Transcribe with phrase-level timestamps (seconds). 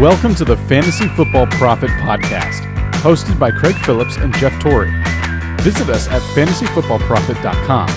[0.00, 2.62] Welcome to the Fantasy Football Profit Podcast,
[3.02, 4.90] hosted by Craig Phillips and Jeff Torrey.
[5.60, 7.90] Visit us at fantasyfootballprofit.com.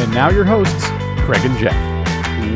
[0.00, 0.86] And now your hosts,
[1.26, 1.74] Craig and Jeff.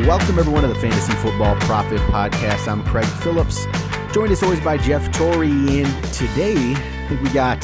[0.07, 2.67] Welcome everyone to the Fantasy Football Profit Podcast.
[2.69, 3.67] I'm Craig Phillips,
[4.15, 5.51] joined as always by Jeff Torrey.
[5.51, 7.63] And today, I think we got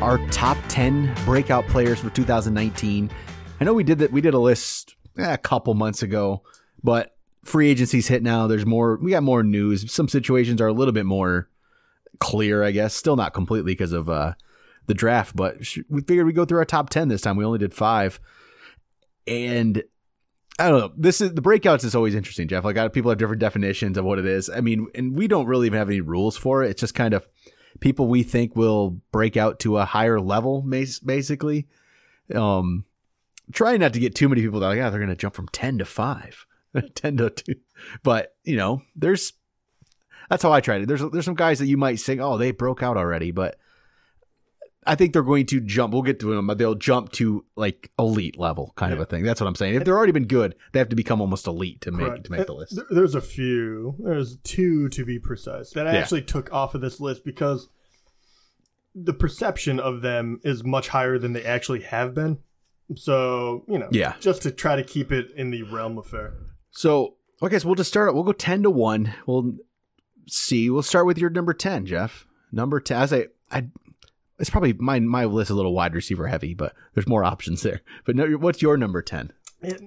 [0.00, 3.12] our top 10 breakout players for 2019.
[3.60, 4.10] I know we did that.
[4.10, 6.42] We did a list eh, a couple months ago,
[6.82, 7.14] but
[7.48, 8.46] free agency's hit now.
[8.46, 8.96] There's more.
[8.96, 9.90] We got more news.
[9.92, 11.48] Some situations are a little bit more
[12.20, 12.94] clear, I guess.
[12.94, 14.34] Still not completely because of uh,
[14.86, 17.36] the draft, but we figured we'd go through our top 10 this time.
[17.36, 18.20] We only did five.
[19.26, 19.82] And
[20.58, 20.92] I don't know.
[20.96, 22.64] This is the breakouts is always interesting, Jeff.
[22.64, 24.50] Like people have different definitions of what it is.
[24.50, 26.70] I mean, and we don't really even have any rules for it.
[26.70, 27.28] It's just kind of
[27.80, 31.68] people we think will break out to a higher level, basically.
[32.34, 32.84] Um,
[33.52, 35.48] trying not to get too many people that like, yeah, they're going to jump from
[35.48, 36.46] 10 to 5,
[36.94, 37.54] 10 to 2.
[38.02, 39.32] But, you know, there's,
[40.28, 40.88] that's how I tried it.
[40.88, 43.58] There's, there's some guys that you might say, oh, they broke out already, but
[44.88, 45.92] I think they're going to jump.
[45.92, 48.96] We'll get to them, but they'll jump to like elite level kind yeah.
[48.96, 49.22] of a thing.
[49.22, 49.74] That's what I'm saying.
[49.74, 52.12] If they're already been good, they have to become almost elite to Correct.
[52.12, 52.80] make to make the list.
[52.90, 53.96] There's a few.
[53.98, 55.98] There's two to be precise that I yeah.
[55.98, 57.68] actually took off of this list because
[58.94, 62.38] the perception of them is much higher than they actually have been.
[62.96, 64.14] So, you know, yeah.
[64.20, 66.32] just to try to keep it in the realm of fair.
[66.70, 68.14] So, okay, so we'll just start.
[68.14, 69.14] We'll go 10 to 1.
[69.26, 69.54] We'll
[70.26, 70.70] see.
[70.70, 72.26] We'll start with your number 10, Jeff.
[72.52, 72.96] Number 10.
[72.96, 73.68] As I, I,
[74.38, 77.62] it's probably my, my list is a little wide receiver heavy, but there's more options
[77.62, 77.80] there.
[78.04, 79.32] But no, what's your number 10?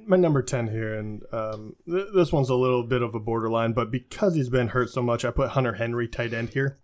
[0.06, 3.72] My number 10 here, and um, th- this one's a little bit of a borderline,
[3.72, 6.78] but because he's been hurt so much, I put Hunter Henry tight end here.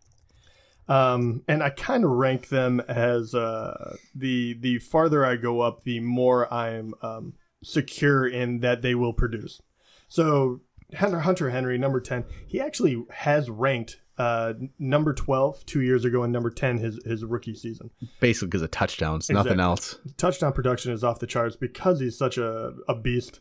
[0.87, 5.83] Um, and I kind of rank them as uh, the the farther I go up,
[5.83, 9.61] the more I'm um, secure in that they will produce.
[10.07, 10.61] So
[10.95, 16.23] Hunter Hunter Henry, number ten, he actually has ranked uh, number 12 two years ago
[16.23, 17.91] and number 10 his, his rookie season.
[18.19, 19.51] Basically because of touchdowns, exactly.
[19.51, 19.99] nothing else.
[20.17, 23.39] Touchdown production is off the charts because he's such a, a beast.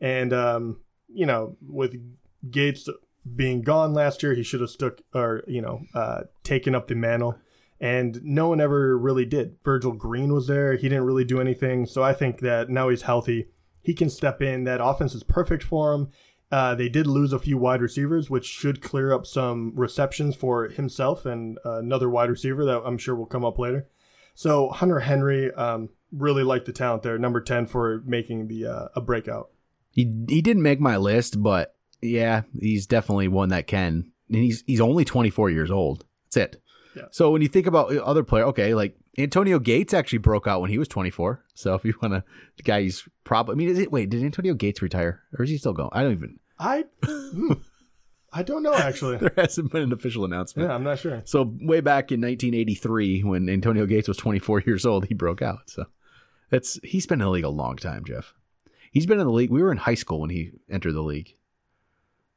[0.00, 1.94] And, um, you know, with
[2.50, 2.88] Gates
[3.34, 6.94] being gone last year, he should have stuck or you know uh, taken up the
[6.94, 7.38] mantle,
[7.80, 9.56] and no one ever really did.
[9.64, 11.86] Virgil Green was there; he didn't really do anything.
[11.86, 13.48] So I think that now he's healthy,
[13.86, 14.64] he can step in.
[14.64, 16.08] That offense is perfect for him.
[16.50, 20.68] Uh, they did lose a few wide receivers, which should clear up some receptions for
[20.68, 23.86] himself and uh, another wide receiver that I'm sure will come up later.
[24.34, 28.88] So Hunter Henry, um, really like the talent there, number ten for making the uh,
[28.96, 29.50] a breakout.
[29.90, 34.10] He he didn't make my list, but yeah, he's definitely one that can.
[34.28, 36.04] And he's he's only 24 years old.
[36.24, 36.62] That's it.
[36.96, 37.04] Yeah.
[37.12, 40.70] So when you think about other player, okay, like Antonio Gates actually broke out when
[40.70, 41.44] he was 24.
[41.54, 42.24] So if you want to,
[42.56, 43.52] the guy he's probably.
[43.52, 43.92] I mean, is it?
[43.92, 45.90] Wait, did Antonio Gates retire, or is he still going?
[45.92, 46.38] I don't even.
[46.58, 46.84] I.
[47.04, 47.52] Hmm,
[48.32, 49.16] I don't know actually.
[49.18, 50.68] there hasn't been an official announcement.
[50.68, 51.22] Yeah, I'm not sure.
[51.26, 55.68] So way back in 1983, when Antonio Gates was 24 years old, he broke out.
[55.68, 55.84] So
[56.50, 58.32] that's he's been in the league a long time, Jeff.
[58.92, 59.50] He's been in the league.
[59.50, 61.34] We were in high school when he entered the league.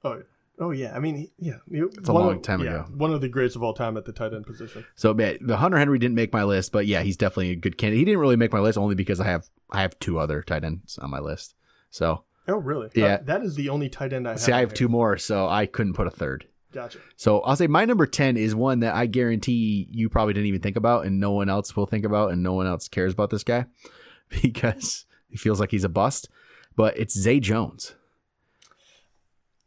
[0.04, 0.24] Oh,
[0.60, 0.96] oh yeah.
[0.96, 2.86] I mean, yeah, it's a long of, time yeah, ago.
[2.96, 4.86] One of the greats of all time at the tight end position.
[4.96, 7.78] So, man, the Hunter Henry didn't make my list, but yeah, he's definitely a good
[7.78, 8.00] candidate.
[8.00, 10.64] He didn't really make my list only because I have I have two other tight
[10.64, 11.56] ends on my list.
[11.90, 12.90] So, oh really?
[12.94, 14.42] Yeah, uh, that is the only tight end I have.
[14.42, 16.48] See, I have two more, so I couldn't put a third.
[16.72, 17.00] Gotcha.
[17.16, 20.62] So I'll say my number ten is one that I guarantee you probably didn't even
[20.62, 23.32] think about, and no one else will think about, and no one else cares about
[23.32, 23.66] this guy
[24.42, 26.30] because he feels like he's a bust.
[26.76, 27.96] But it's Zay Jones.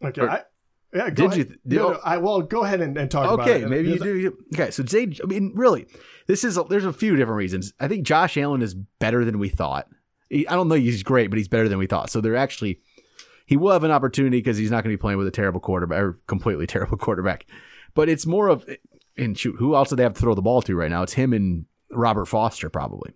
[0.04, 0.42] Okay, or, I,
[0.92, 1.38] yeah, did ahead.
[1.38, 1.44] you?
[1.44, 3.64] Did, no, no, I well go ahead and, and talk okay, about it.
[3.64, 4.38] Okay, maybe you do.
[4.54, 5.86] Okay, so Zay, I mean, really,
[6.26, 7.72] this is a, there's a few different reasons.
[7.80, 9.88] I think Josh Allen is better than we thought.
[10.28, 12.10] He, I don't know he's great, but he's better than we thought.
[12.10, 12.80] So they're actually
[13.46, 15.60] he will have an opportunity because he's not going to be playing with a terrible
[15.60, 17.46] quarterback or completely terrible quarterback.
[17.94, 18.66] But it's more of
[19.16, 21.02] and shoot, who else do they have to throw the ball to right now?
[21.02, 23.12] It's him and Robert Foster probably.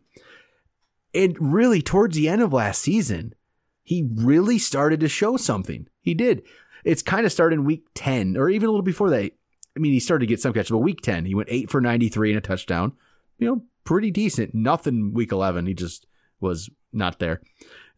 [1.14, 3.34] And really, towards the end of last season,
[3.82, 5.88] he really started to show something.
[6.02, 6.42] He did.
[6.86, 9.32] It's kind of started in week 10 or even a little before that.
[9.76, 11.80] I mean, he started to get some catches, but week 10, he went 8 for
[11.80, 12.92] 93 and a touchdown.
[13.38, 14.54] You know, pretty decent.
[14.54, 15.66] Nothing week 11.
[15.66, 16.06] He just
[16.40, 17.42] was not there.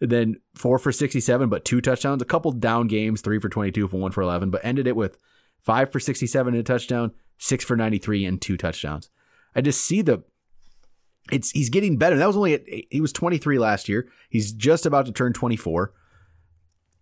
[0.01, 2.23] And then 4 for 67, but two touchdowns.
[2.23, 5.19] A couple down games, 3 for 22 for 1 for 11, but ended it with
[5.61, 9.11] 5 for 67 and a touchdown, 6 for 93 and two touchdowns.
[9.55, 10.25] I just see the
[11.31, 12.17] it's he's getting better.
[12.17, 14.09] That was only at, he was 23 last year.
[14.31, 15.93] He's just about to turn 24.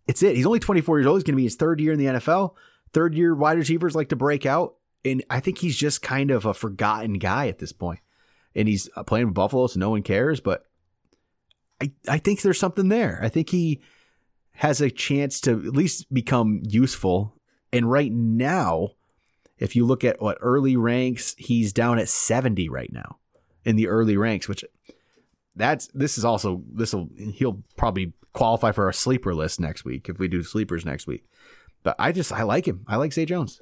[0.07, 0.37] It's it.
[0.37, 1.17] He's only 24 years old.
[1.19, 2.55] He's going to be his third year in the NFL.
[2.93, 6.45] Third year wide receivers like to break out, and I think he's just kind of
[6.47, 8.01] a forgotten guy at this point.
[8.55, 10.41] And he's uh, playing with Buffalo, so no one cares.
[10.41, 10.65] But
[11.81, 13.21] I I think there's something there.
[13.23, 13.81] I think he
[14.53, 17.35] has a chance to at least become useful.
[17.73, 18.91] And right now,
[19.59, 23.19] If you look at what early ranks, he's down at 70 right now
[23.65, 24.65] in the early ranks, which
[25.55, 30.09] that's this is also this will he'll probably qualify for our sleeper list next week
[30.09, 31.25] if we do sleepers next week.
[31.83, 32.85] But I just I like him.
[32.87, 33.61] I like Zay Jones.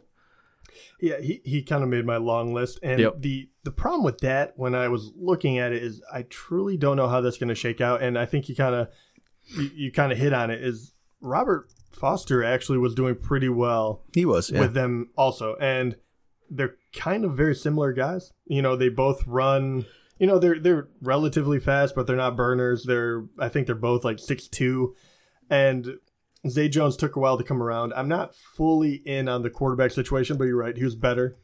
[1.01, 2.81] Yeah, he, he kind of made my long list.
[2.83, 3.21] And Yep.
[3.21, 6.97] the the problem with that when I was looking at it is I truly don't
[6.97, 8.03] know how that's going to shake out.
[8.03, 8.89] And I think you kind of
[9.57, 14.03] you, you kind of hit on it is Robert Foster actually was doing pretty well
[14.15, 14.61] He was yeah.
[14.61, 15.57] with them also.
[15.61, 15.97] And
[16.51, 18.33] they're kind of very similar guys.
[18.47, 19.87] You know, they both run.
[20.19, 22.85] You know, they're they're relatively fast, but they're not burners.
[22.85, 24.95] They're I think they're both like six two,
[25.51, 25.99] and
[26.49, 27.93] Zay Jones took a while to come around.
[27.95, 30.77] I'm not fully in on the quarterback situation, but you're right.
[30.77, 31.37] He was better.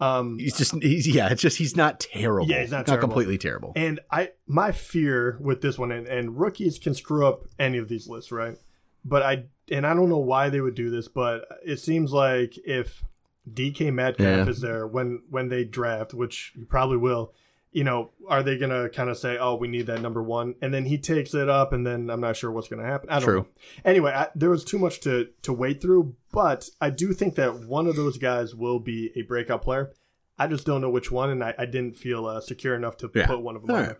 [0.00, 2.48] Um, he's just he's yeah, it's just he's not terrible.
[2.50, 3.06] Yeah, he's not terrible.
[3.08, 3.72] completely terrible.
[3.76, 7.88] and I my fear with this one, and, and rookies can screw up any of
[7.88, 8.56] these lists, right?
[9.04, 12.58] But I and I don't know why they would do this, but it seems like
[12.66, 13.04] if
[13.50, 14.48] DK Metcalf Yeah.
[14.48, 17.32] is there when when they draft, which you probably will,
[17.72, 20.72] you know, are they gonna kind of say, "Oh, we need that number one," and
[20.74, 23.08] then he takes it up, and then I'm not sure what's gonna happen.
[23.10, 23.38] I don't True.
[23.40, 23.46] know.
[23.84, 27.60] Anyway, I, there was too much to to wade through, but I do think that
[27.66, 29.92] one of those guys will be a breakout player.
[30.38, 33.10] I just don't know which one, and I, I didn't feel uh, secure enough to
[33.14, 33.26] Yeah.
[33.26, 33.96] put one of them right.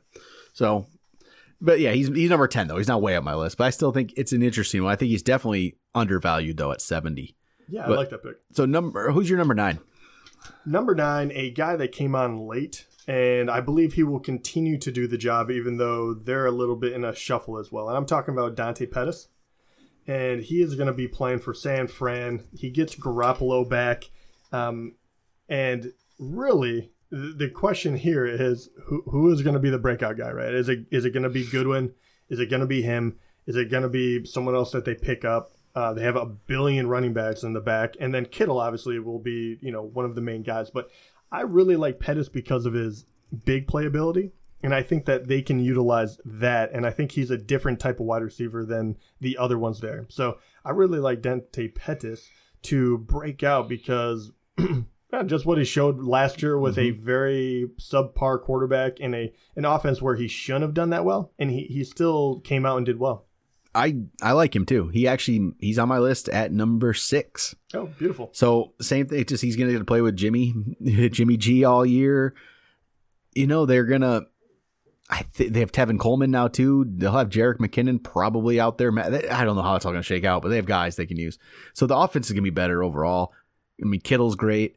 [0.53, 0.87] So,
[1.61, 2.79] but yeah, he's he's number ten though.
[2.79, 4.93] He's not way up my list, but I still think it's an interesting one.
[4.93, 7.37] I think he's definitely undervalued though at seventy.
[7.69, 8.37] Yeah, But- I like that pick.
[8.53, 9.79] So number who's your number nine?
[10.67, 14.93] Number nine, a guy that came on late, and I believe he will continue to
[14.93, 17.89] do the job, even though they're a little bit in a shuffle as well.
[17.89, 19.29] And I'm talking about Dante Pettis,
[20.07, 22.45] and he is going to be playing for San Fran.
[22.57, 24.11] He gets Garoppolo back,
[24.53, 24.95] um,
[25.49, 30.31] and really, the question here is who who is going to be the breakout guy?
[30.31, 30.55] Right?
[30.55, 31.93] Is it is it going to be Goodwin?
[32.29, 33.19] Is it going to be him?
[33.47, 35.53] Is it going to be someone else that they pick up?
[35.75, 39.19] Uh, they have a billion running backs in the back, and then Kittle obviously will
[39.19, 40.71] be you know one of the main guys.
[40.71, 40.91] But
[41.33, 43.07] I really like Pettis because of his
[43.47, 44.33] big playability,
[44.63, 46.71] and I think that they can utilize that.
[46.73, 50.07] And I think he's a different type of wide receiver than the other ones there.
[50.11, 52.29] So I really like Dante Pettis
[52.65, 54.31] to break out because
[55.27, 57.05] just what he showed last year with a mm-hmm.
[57.05, 61.51] very subpar quarterback in a an offense where he shouldn't have done that well, and
[61.51, 63.27] he, he still came out and did well.
[63.75, 64.89] I I like him too.
[64.89, 67.55] He actually he's on my list at number six.
[67.75, 68.31] Oh, beautiful.
[68.33, 69.25] So same thing.
[69.25, 70.55] Just he's gonna get to play with Jimmy
[71.11, 72.35] Jimmy G all year.
[73.35, 74.23] You know they're gonna.
[75.09, 76.87] I th- they have Tevin Coleman now too.
[76.89, 78.93] They'll have Jerick McKinnon probably out there.
[78.99, 81.19] I don't know how it's all gonna shake out, but they have guys they can
[81.19, 81.39] use.
[81.73, 83.33] So the offense is gonna be better overall.
[83.83, 84.77] I mean Kittle's great.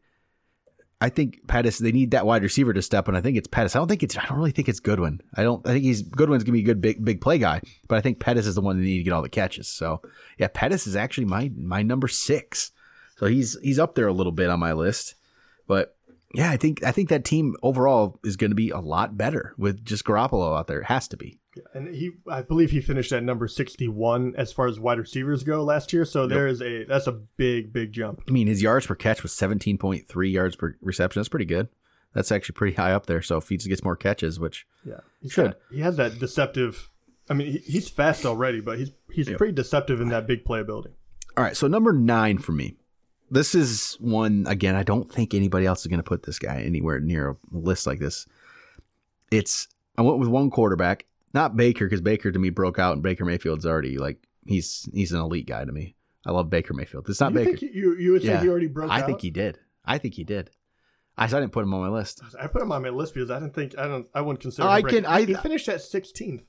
[1.06, 1.78] I think Pettis.
[1.78, 3.76] They need that wide receiver to step, and I think it's Pettis.
[3.76, 4.18] I don't think it's.
[4.18, 5.22] I don't really think it's Goodwin.
[5.36, 5.64] I don't.
[5.68, 8.20] I think he's Goodwin's gonna be a good big big play guy, but I think
[8.20, 9.68] Pettis is the one that need to get all the catches.
[9.68, 10.02] So
[10.40, 12.72] yeah, Pettis is actually my my number six.
[13.20, 15.14] So he's he's up there a little bit on my list.
[15.68, 15.96] But
[16.34, 19.54] yeah, I think I think that team overall is going to be a lot better
[19.60, 20.80] with just Garoppolo out there.
[20.80, 21.40] It has to be.
[21.74, 25.64] And he, I believe he finished at number sixty-one as far as wide receivers go
[25.64, 26.04] last year.
[26.06, 28.24] So there is a that's a big, big jump.
[28.28, 31.20] I mean, his yards per catch was 17.3 yards per reception.
[31.22, 31.70] That's pretty good.
[32.14, 33.22] That's actually pretty high up there.
[33.22, 35.46] So if he gets more catches, which Yeah, he Should.
[35.52, 36.90] got- he has that deceptive.
[37.30, 39.38] I mean, he, he's fast already, but he's he's Yeah.
[39.38, 40.92] pretty deceptive in that big playability.
[41.38, 41.56] all right.
[41.58, 42.76] So number nine for me.
[43.32, 44.76] This is one again.
[44.76, 47.88] I don't think anybody else is going to put this guy anywhere near a list
[47.88, 48.28] like this.
[49.32, 53.04] It's I went with one quarterback, not Baker, because Baker to me broke out, and
[53.04, 55.96] Baker Mayfield's already like he's he's an elite guy to me.
[56.26, 57.08] I love Baker Mayfield.
[57.08, 57.58] It's not you Baker.
[57.58, 58.42] think you you would say Yeah.
[58.42, 58.98] he already broke out.
[58.98, 59.06] I out?
[59.06, 59.60] think he did.
[59.86, 60.50] I think he did.
[61.18, 62.22] I, I didn't put him on my list.
[62.42, 64.68] I put him on my list because I didn't think I don't I wouldn't consider.
[64.68, 66.44] Oh, him I can- I- he finished at 16th.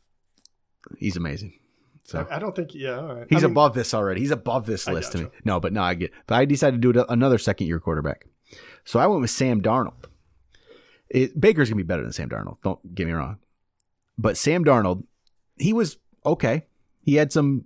[0.98, 1.58] He's amazing.
[2.04, 2.74] So I, I don't think.
[2.74, 3.26] Yeah, all right.
[3.28, 4.20] he's I mean, above this already.
[4.20, 5.26] He's above this list to me.
[5.44, 6.12] No, but no, I get.
[6.28, 8.26] But I decided to do another second year quarterback.
[8.84, 10.04] So I went with Sam Darnold.
[11.10, 12.58] It, Baker's gonna be better than Sam Darnold.
[12.62, 13.38] Don't get me wrong.
[14.18, 15.04] But Sam Darnold,
[15.58, 16.64] he was okay.
[17.02, 17.64] He had some.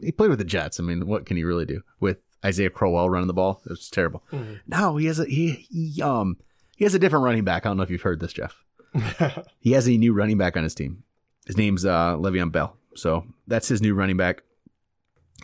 [0.00, 0.80] He played with the Jets.
[0.80, 3.60] I mean, what can he really do with Isaiah Crowell running the ball?
[3.66, 4.22] It was terrible.
[4.32, 4.60] Mhm.
[4.66, 6.36] No, he has a he, he um
[6.76, 7.64] he has a different running back.
[7.66, 8.64] I don't know if you've heard this, Jeff.
[9.60, 11.04] He has a new running back on his team.
[11.46, 12.76] His name's uh, Le'Veon Bell.
[12.94, 14.42] So that's his new running back.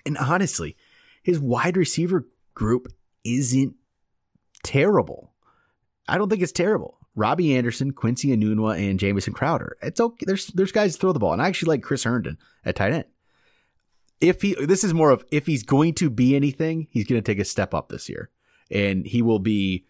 [0.07, 0.77] And honestly,
[1.23, 2.89] his wide receiver group
[3.25, 3.75] isn't
[4.63, 5.33] terrible.
[6.09, 6.98] I don't think it's terrible.
[7.19, 9.77] Robbie Anderson, Quincy Enunwa, and Jamison Crowder.
[9.83, 10.25] It's okay.
[10.27, 13.05] There's there's guys throw the ball, and I actually like Chris Herndon at tight end.
[14.21, 17.25] If he, this is more of if he's going to be anything, he's going to
[17.25, 18.31] take a step up this year,
[18.71, 19.85] and he will be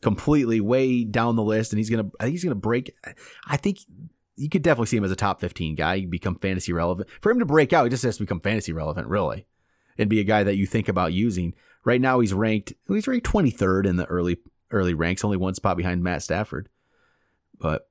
[0.00, 2.94] completely way down the list, and he's gonna I think he's gonna break.
[3.46, 3.78] I think
[4.36, 5.98] you could definitely see him as a top 15 guy.
[5.98, 7.10] He become fantasy relevant.
[7.20, 9.46] For him to break out, he just has to become fantasy relevant, really.
[9.98, 11.54] and be a guy that you think about using.
[11.84, 14.38] Right now, he's ranked he's ranked 23rd in the early
[14.70, 16.68] early ranks, only one spot behind Matt Stafford.
[17.58, 17.88] But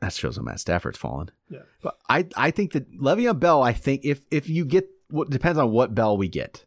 [0.00, 1.30] that shows how Matt Stafford's fallen.
[1.48, 1.60] Yeah.
[1.82, 3.62] But I I think that Le'Veon Bell.
[3.62, 6.64] I think if if you get what depends on what Bell we get.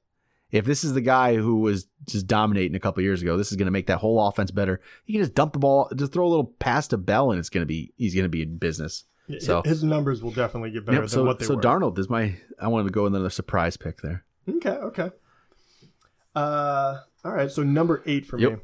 [0.51, 3.55] If this is the guy who was just dominating a couple years ago, this is
[3.55, 4.81] going to make that whole offense better.
[5.05, 7.49] You can just dump the ball, just throw a little pass to Bell, and it's
[7.49, 9.05] going to be he's going to be in business.
[9.41, 11.61] So his numbers will definitely get better Yep, than so what they so were.
[11.61, 14.25] Darnold is my I wanted to go with another surprise pick there.
[14.49, 15.11] Okay, okay.
[16.35, 17.51] Uh, all right.
[17.51, 18.51] So number eight for Yep.
[18.53, 18.57] me,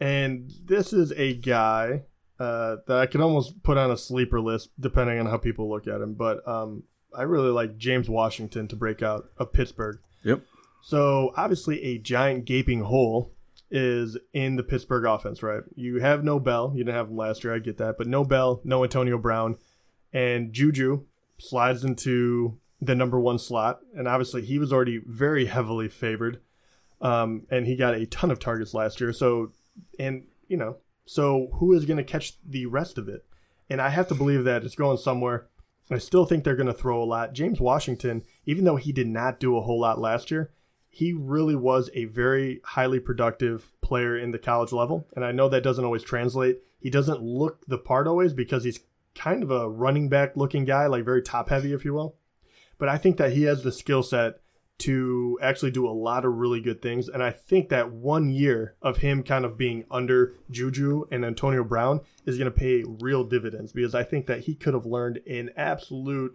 [0.00, 2.02] and this is a guy
[2.38, 5.86] uh, that I could almost put on a sleeper list depending on how people look
[5.86, 6.14] at him.
[6.14, 9.98] But um, I really like James Washington to break out of Pittsburgh.
[10.24, 10.42] Yep.
[10.82, 13.32] So obviously, a giant gaping hole
[13.70, 15.62] is in the Pittsburgh offense, right?
[15.74, 16.72] You have no Bell.
[16.74, 17.54] You didn't have him last year.
[17.54, 19.56] I get that, but no Bell, no Antonio Brown,
[20.12, 21.04] and Juju
[21.38, 26.40] slides into the number one slot, and obviously he was already very heavily favored,
[27.00, 29.12] um, and he got a ton of targets last year.
[29.12, 29.52] So,
[29.98, 33.24] and you know, so who is going to catch the rest of it?
[33.70, 35.46] And I have to believe that it's going somewhere.
[35.90, 37.32] I still think they're going to throw a lot.
[37.32, 40.50] James Washington, even though he did not do a whole lot last year,
[40.88, 45.06] he really was a very highly productive player in the college level.
[45.14, 46.58] And I know that doesn't always translate.
[46.80, 48.80] He doesn't look the part always because he's
[49.14, 52.16] kind of a running back looking guy, like very top heavy, if you will.
[52.78, 54.40] But I think that he has the skill set
[54.78, 57.08] to actually do a lot of really good things.
[57.08, 61.64] And I think that one year of him kind of being under Juju and Antonio
[61.64, 65.20] Brown is going to pay real dividends because I think that he could have learned
[65.26, 66.32] an absolute,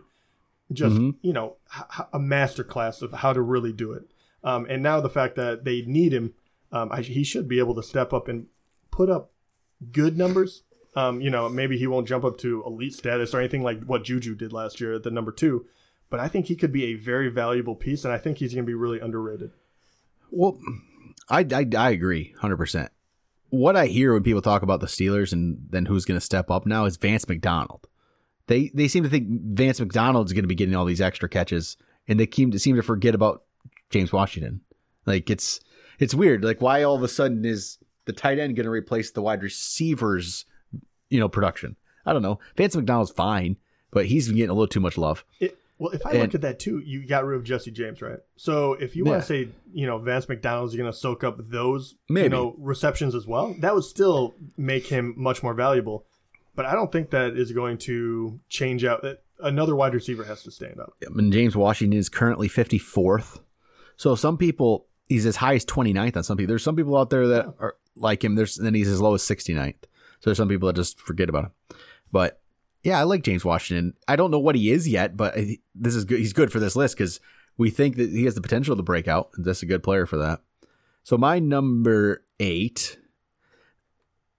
[0.71, 1.15] just, Mhm.
[1.21, 1.55] you know,
[2.11, 4.03] a master class of how to really do it.
[4.43, 6.33] Um, and now the fact that they need him,
[6.71, 8.47] um, I, he should be able to step up and
[8.91, 9.31] put up
[9.93, 10.63] good numbers.
[10.95, 14.03] Um, you know, maybe he won't jump up to elite status or anything like what
[14.03, 15.65] Juju did last year at the number two,
[16.09, 18.65] but I think he could be a very valuable piece, and I think he's going
[18.65, 19.51] to be really underrated.
[20.31, 20.57] Well,
[21.29, 22.89] I, I, I agree 100%.
[23.49, 26.49] What I hear when people talk about the Steelers and then who's going to step
[26.49, 27.87] up now is Vance McDonald.
[28.47, 31.77] They they seem to think Vance McDonald's going to be getting all these extra catches,
[32.07, 33.43] and they seem to seem to forget about
[33.89, 34.61] James Washington.
[35.05, 35.59] Like it's
[35.99, 36.43] it's weird.
[36.43, 39.43] Like why all of a sudden is the tight end going to replace the wide
[39.43, 40.45] receivers,
[41.09, 41.77] you know, production?
[42.05, 42.39] I don't know.
[42.57, 43.57] Vance McDonald's fine,
[43.91, 45.23] but he's getting a little too much love.
[45.39, 48.01] It, well, if I And- look at that too, you got rid of Jesse James,
[48.01, 48.19] right?
[48.35, 51.37] So if you want to say, you know, Vance McDonald's is going to soak up
[51.49, 52.23] those, Maybe.
[52.25, 56.05] you know, receptions as well, that would still make him much more valuable.
[56.55, 59.01] But I don't think that is going to change out.
[59.01, 60.93] That another wide receiver has to stand up.
[61.01, 63.39] and James Washington is currently 54th.
[63.97, 66.49] So some people, he's as high as 29th on some people.
[66.49, 68.35] There's some people out there that are like him.
[68.35, 69.75] There's then he's as low as 69th.
[70.19, 71.51] So there's some people that just forget about him.
[72.11, 72.39] But
[72.83, 73.93] yeah, I like James Washington.
[74.07, 75.35] I don't know what he is yet, but
[75.73, 76.19] this is good.
[76.19, 77.19] He's good for this list because
[77.57, 79.29] we think that he has the potential to break out.
[79.35, 80.41] And that's a good player for that.
[81.03, 82.97] So my number eight.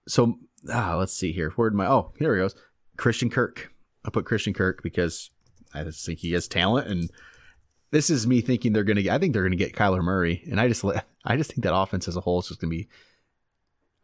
[0.07, 0.37] So
[0.71, 1.51] ah, let's see here.
[1.51, 2.55] Where'd my oh here he goes.
[2.97, 3.71] Christian Kirk.
[4.03, 5.31] I put Christian Kirk because
[5.73, 7.09] I just think he has talent and
[7.95, 9.09] this is me thinking they're gonna.
[9.09, 10.83] I think they're gonna get Kyler Murray, and I just
[11.23, 12.89] I just think that offense as a whole is just gonna be.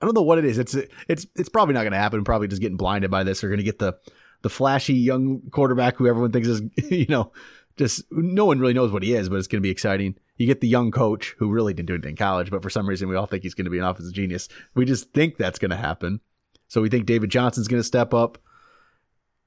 [0.01, 0.57] I don't know what it is.
[0.57, 0.75] It's
[1.10, 2.24] it's it's probably not gonna happen.
[2.24, 3.41] Probably just getting blinded by this.
[3.41, 4.00] They're gonna get the
[4.41, 7.31] the flashy young quarterback who everyone thinks is you know
[7.77, 10.15] just no one really knows what he is, but it's gonna be exciting.
[10.38, 12.88] You get the young coach who really didn't do anything in college, but for some
[12.88, 14.48] reason we all think he's gonna be an offensive genius.
[14.75, 16.19] We just think that's gonna happen.
[16.67, 18.38] So we think David Johnson's gonna step up.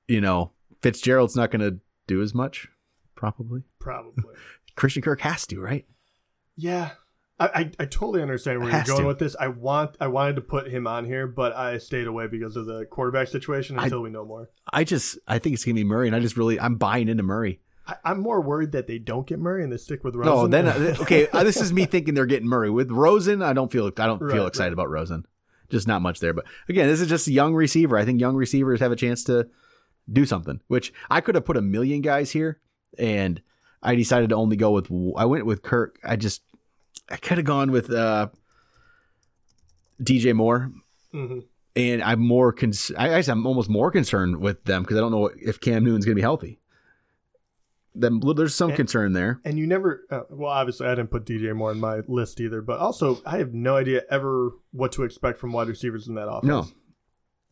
[0.08, 2.68] You know, Fitzgerald's not gonna do as much,
[3.14, 3.62] probably.
[3.78, 4.24] Probably.
[4.76, 5.86] Christian Kirk has to, right?
[6.56, 6.90] yeah.
[7.38, 9.06] I, I, I totally understand where you're going to.
[9.08, 9.34] with this.
[9.40, 12.66] I want I wanted to put him on here, but I stayed away because of
[12.66, 14.50] the quarterback situation I- until we know more.
[14.72, 17.22] I just I think it's gonna be Murray, and I just really I'm buying into
[17.24, 17.60] Murray.
[17.86, 20.32] I, I'm more worried that they don't get Murray and they stick with Rosen.
[20.32, 23.42] No, then uh, okay, uh, this is me thinking they're getting Murray with Rosen.
[23.42, 24.72] I don't feel I don't Right, feel excited right.
[24.84, 25.26] about Rosen.
[25.70, 26.32] Just not much there.
[26.34, 27.98] But again, this is just a young receiver.
[27.98, 29.48] I think young receivers have a chance to
[30.10, 30.60] do something.
[30.68, 32.60] Which I could have put a million guys here,
[32.96, 33.42] and
[33.82, 35.98] I decided to only go with I went with Kirk.
[36.04, 36.42] I just
[37.10, 38.28] I could have gone with uh,
[40.02, 40.70] DJ Moore.
[41.12, 41.40] hmm
[41.76, 45.10] and I'm more cons- I guess I'm almost more concerned with them because I don't
[45.10, 46.60] know if Cam Newton's going to be healthy.
[47.96, 49.40] Then there's some And- concern there.
[49.44, 52.62] And you never, uh, well, obviously, I didn't put DJ Moore on my list either,
[52.62, 56.28] but also, I have no idea ever what to expect from wide receivers in that
[56.28, 56.44] offense.
[56.44, 56.66] No,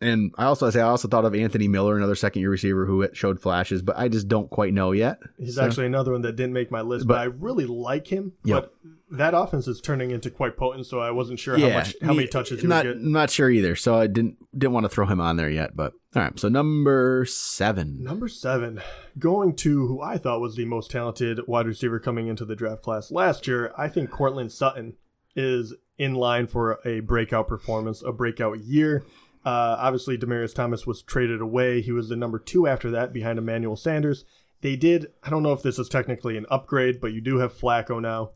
[0.02, 3.06] And I also say I also thought of Anthony Miller, another second year receiver who
[3.12, 5.18] showed flashes, but I just don't quite know yet.
[5.38, 8.09] He's So- actually another one that didn't make my list, but, But- I really like
[8.09, 8.32] him.
[8.44, 8.73] Yep.
[9.11, 12.14] But that offense is turning into quite potent, so I wasn't sure how much how
[12.14, 13.02] many touches he not would get.
[13.02, 13.76] not sure either.
[13.76, 15.76] So I didn't didn't want to throw him on there yet.
[15.76, 18.02] But all right, so number seven.
[18.02, 18.80] Number seven,
[19.18, 22.80] going to who I thought was the most talented wide receiver coming into the draft
[22.82, 23.73] class last year.
[23.76, 24.94] I think Courtland Sutton
[25.37, 29.04] is in line for a breakout performance, a breakout year.
[29.44, 31.80] Uh, obviously, Demaryius Thomas was traded away.
[31.80, 34.25] He was the number two after that, behind Emmanuel Sanders.
[34.61, 35.08] They did.
[35.22, 38.30] I don't know if this is technically an upgrade, but you do have Flacco now.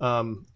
[0.00, 0.46] Um,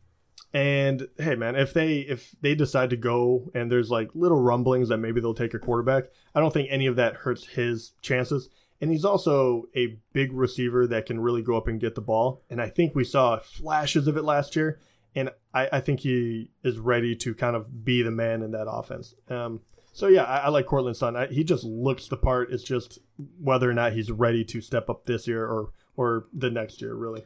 [0.55, 4.89] and hey, man, if they if they decide to go and there's like little rumblings
[4.89, 8.49] that maybe they'll take a quarterback, I don't think any of that hurts his chances.
[8.81, 12.45] And he's also a big receiver that can really go up and get the ball.
[12.49, 14.81] And I think we saw flashes of it last year.
[15.15, 18.71] And I, I think he is ready to kind of be the man in that
[18.71, 19.15] offense.
[19.29, 19.63] Um,
[19.99, 21.17] so yeah, I, I like Courtland Sutton.
[21.17, 22.53] I, he just looks the part.
[22.53, 23.01] It's just
[23.41, 26.95] whether or not he's ready to step up this year or or the next year,
[26.95, 27.23] really.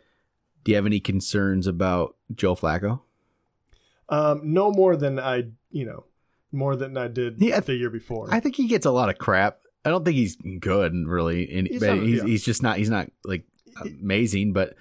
[0.65, 3.01] Do you have any concerns about Joe Flacco?
[4.09, 6.05] Um, no more than I, you know,
[6.51, 8.33] more than I did Yeah, I the year before.
[8.33, 9.59] I think he gets a lot of crap.
[9.85, 11.53] I don't think he's good, really.
[11.55, 12.25] And He's he's, not- he's, yeah.
[12.25, 12.79] he's just not.
[12.79, 13.45] He's not like
[13.83, 14.77] amazing, but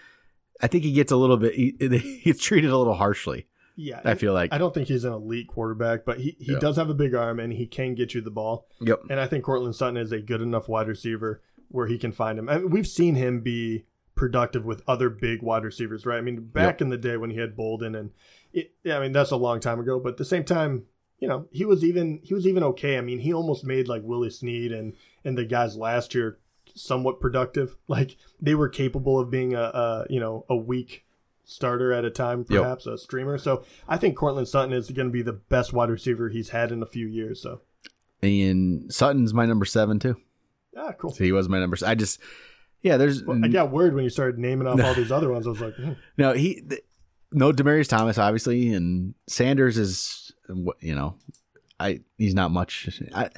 [0.61, 1.55] I think he gets a little bit.
[1.55, 1.75] He,
[2.23, 3.47] he's treated a little harshly.
[3.81, 4.53] Yeah, I feel like.
[4.53, 7.39] I don't think he's an elite quarterback, but he, he does have a big arm
[7.39, 8.67] and he can get you the ball.
[8.79, 9.03] Yep.
[9.09, 12.37] And I think Courtland Sutton is a good enough wide receiver where he can find
[12.37, 12.47] him.
[12.47, 16.17] I mean, we've seen him be productive with other big wide receivers, right?
[16.17, 18.11] I mean, back in the day when he had Boldin and
[18.53, 20.83] it, yeah, I mean, that's a long time ago, but at the same time,
[21.17, 22.97] you know, he was even he was even okay.
[22.97, 26.39] I mean, he almost made like Willie Snead and and the guys last year
[26.75, 27.77] somewhat productive.
[27.87, 31.05] Like they were capable of being a, a you know, a weak
[31.51, 32.61] starter at a time, Yep.
[32.63, 33.37] perhaps a streamer.
[33.37, 36.71] So I think Courtland Sutton is going to be the best wide receiver he's had
[36.71, 37.41] in a few years.
[37.41, 37.61] So
[38.21, 40.15] And Sutton's my number seven too.
[40.77, 41.11] ah, cool.
[41.11, 41.77] So he was my number.
[41.85, 42.19] I just,
[42.81, 42.97] yeah.
[42.97, 45.45] There's Well, I got worried when you started naming off all these other ones.
[45.45, 45.93] I was like, hmm.
[46.17, 46.81] no he, th-
[47.33, 50.31] no Demaryius Thomas obviously, and Sanders is,
[50.79, 51.15] you know,
[51.79, 53.01] I he's not much.
[53.15, 53.29] I,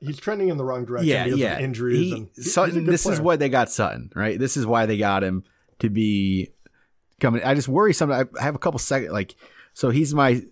[0.00, 1.58] he's trending in the wrong direction yeah, yeah.
[1.60, 1.98] injuries.
[1.98, 2.84] He- and he- Sutton.
[2.84, 3.22] This is player.
[3.22, 4.38] why they got Sutton, right?
[4.38, 5.44] This is why they got him
[5.78, 6.50] to be
[7.22, 7.42] coming.
[7.42, 8.28] I just worry sometimes.
[8.38, 9.34] I have a couple second like,
[9.72, 10.42] so he's my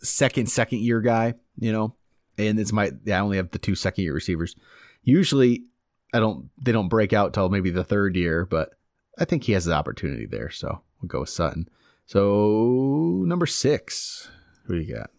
[0.00, 1.96] second second year guy, you know,
[2.36, 3.16] and it's my yeah.
[3.16, 4.54] I only have the two second year receivers.
[5.02, 5.64] Usually,
[6.14, 6.50] I don't.
[6.62, 8.70] They don't break out till maybe the third year, but
[9.18, 10.50] I think he has the opportunity there.
[10.50, 11.68] So we'll go with Sutton.
[12.06, 14.30] So number six,
[14.64, 15.10] who do you got?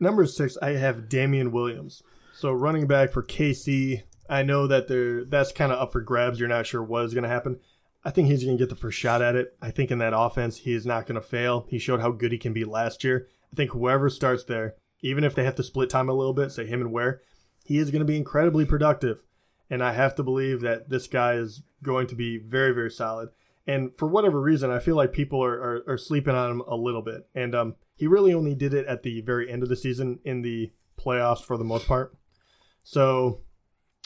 [0.00, 2.02] Number six, I have Damien Williams.
[2.34, 4.02] So running back for KC.
[4.28, 6.40] I know that they're that's kind of up for grabs.
[6.40, 7.60] You're not sure what is going to happen.
[8.04, 9.56] I think he's going to get the first shot at it.
[9.62, 11.66] I think in that offense, he is not going to fail.
[11.68, 13.28] He showed how good he can be last year.
[13.52, 16.50] I think whoever starts there, even if they have to split time a little bit,
[16.50, 17.20] say him and Ware,
[17.64, 19.22] he is going to be incredibly productive.
[19.70, 23.30] And I have to believe that this guy is going to be very, very solid.
[23.66, 26.74] And for whatever reason, I feel like people are, are, are sleeping on him a
[26.74, 27.28] little bit.
[27.34, 30.42] And um, he really only did it at the very end of the season in
[30.42, 32.16] the playoffs for the most part.
[32.82, 33.42] So,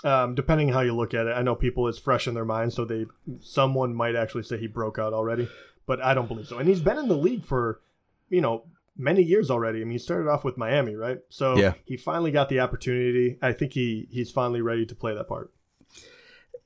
[0.04, 2.72] um, depending how you look at it, I know people it's fresh in their mind,
[2.72, 3.06] so they
[3.40, 5.48] someone might actually say he broke out already,
[5.86, 6.58] but I don't believe so.
[6.58, 7.80] And he's been in the league for,
[8.28, 8.64] you know,
[8.96, 9.80] many years already.
[9.80, 11.20] I mean, he started off with Miami, right?
[11.28, 11.74] So Yeah.
[11.84, 13.38] he finally got the opportunity.
[13.42, 15.52] I think he he's finally ready to play that part.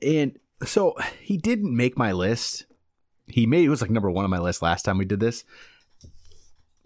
[0.02, 2.66] And so he didn't make my list.
[3.26, 5.44] He made it was like number one on my list last time we did this.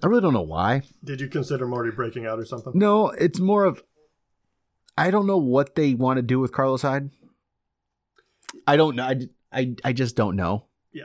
[0.02, 0.82] I really don't know why.
[1.02, 2.72] Did you consider Marty breaking out or something?
[2.74, 3.82] No, it's more of
[4.96, 7.10] I don't know what they want to do with Carlos Hyde.
[8.66, 9.04] I don't know.
[9.04, 10.64] I, I, I just don't know.
[10.92, 11.04] Yeah.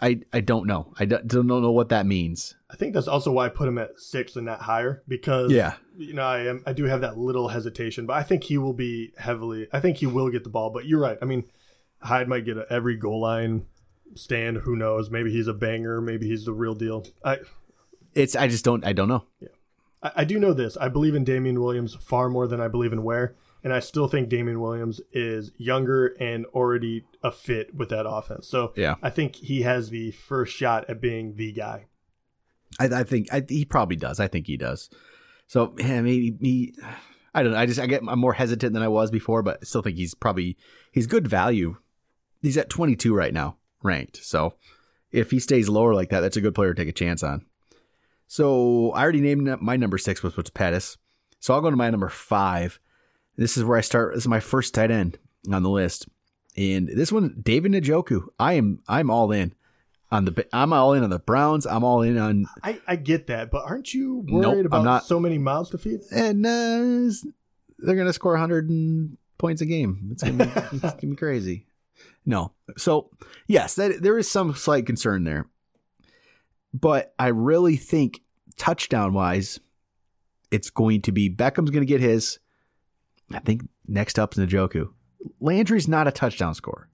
[0.00, 0.94] I, I don't know.
[0.98, 2.54] I don't, don't know what that means.
[2.70, 5.74] I think that's also why I put him at six and not higher because Yeah.
[5.96, 8.74] you know I am I do have that little hesitation, but I think he will
[8.74, 9.66] be heavily.
[9.72, 11.18] I think he will get the ball, but you're right.
[11.20, 11.44] I mean,
[12.00, 13.66] Hyde might get a, every goal line
[14.14, 14.58] stand.
[14.58, 15.10] Who knows?
[15.10, 16.00] Maybe he's a banger.
[16.00, 17.04] Maybe he's the real deal.
[17.24, 17.38] I
[18.14, 19.24] It's I just don't I don't know.
[20.02, 20.76] I, I do know this.
[20.76, 24.08] I believe in Damien Williams far more than I believe in Ware, and I still
[24.08, 28.48] think Damien Williams is younger and already a fit with that offense.
[28.48, 28.96] So Yeah.
[29.02, 31.86] I think he has the first shot at being the guy.
[32.78, 34.20] I, I think I, he probably does.
[34.20, 34.90] I think he does.
[35.46, 36.74] So yeah, maybe me.
[37.34, 37.58] I don't know.
[37.58, 39.96] I just I get I'm more hesitant than I was before, but I still think
[39.96, 40.56] he's probably
[40.92, 41.76] he's good value.
[42.42, 44.18] He's at 22 right now, ranked.
[44.24, 44.54] So
[45.10, 47.46] if he stays lower like that, that's a good player to take a chance on.
[48.28, 50.96] So I already named my number six was was Pettis.
[51.40, 52.78] So I'll go to my number five.
[53.36, 54.14] This is where I start.
[54.14, 55.18] This is my first tight end
[55.50, 56.08] on the list,
[56.56, 58.26] and this one, David Njoku.
[58.38, 59.54] I am I'm all in
[60.10, 60.46] on the.
[60.52, 61.66] I'm all in on the Browns.
[61.66, 65.04] I'm all in on I, I get that, but aren't you worried I'm about not.
[65.06, 66.00] so many mouths to feed?
[66.10, 67.12] and uh,
[67.78, 70.08] they're going to score 100 points a game.
[70.10, 71.66] It's going to be, it's gonna be crazy.
[72.26, 72.52] No.
[72.76, 73.10] So,
[73.46, 75.46] yes, that, there is some slight concern there.
[76.74, 78.20] But I really think
[78.56, 79.58] touchdown wise,
[80.50, 82.38] it's going to be Beckham's going to get his.
[83.32, 84.90] I think next up's Njoku.
[85.40, 86.88] Landry's not a touchdown scorer.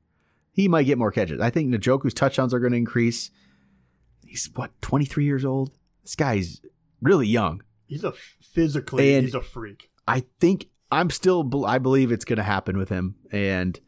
[0.52, 1.40] He might get more catches.
[1.40, 3.30] I think Njoku's touchdowns are going to increase.
[4.26, 5.72] He's what, 23 years old?
[6.02, 6.60] This guy's
[7.02, 7.62] really young.
[7.86, 9.90] He's a physically, And- he's a freak.
[10.06, 13.80] I think I'm still I believe it's going to happen with him and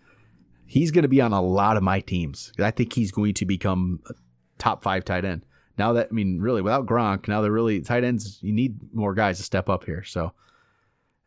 [0.64, 2.52] he's going to be on a lot of my teams.
[2.58, 4.14] I think he's going to become a
[4.58, 5.44] top 5 tight end.
[5.78, 9.14] Now that I mean really without Gronk, now they're really tight ends you need more
[9.14, 10.02] guys to step up here.
[10.04, 10.32] So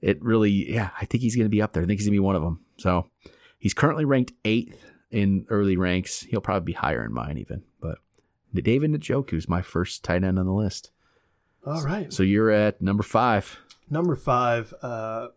[0.02, 1.84] it really yeah, I think he's going to be up there.
[1.84, 2.62] I think he's going to be one of them.
[2.78, 3.08] So
[3.58, 4.78] he's currently ranked 8th
[5.12, 6.22] in early ranks.
[6.22, 8.00] He'll probably be higher in mine even, but
[8.54, 10.92] David Njoku's my first tight end on the list.
[11.66, 12.12] All right.
[12.12, 13.60] So you're at number 5.
[13.90, 15.30] Number five, uh,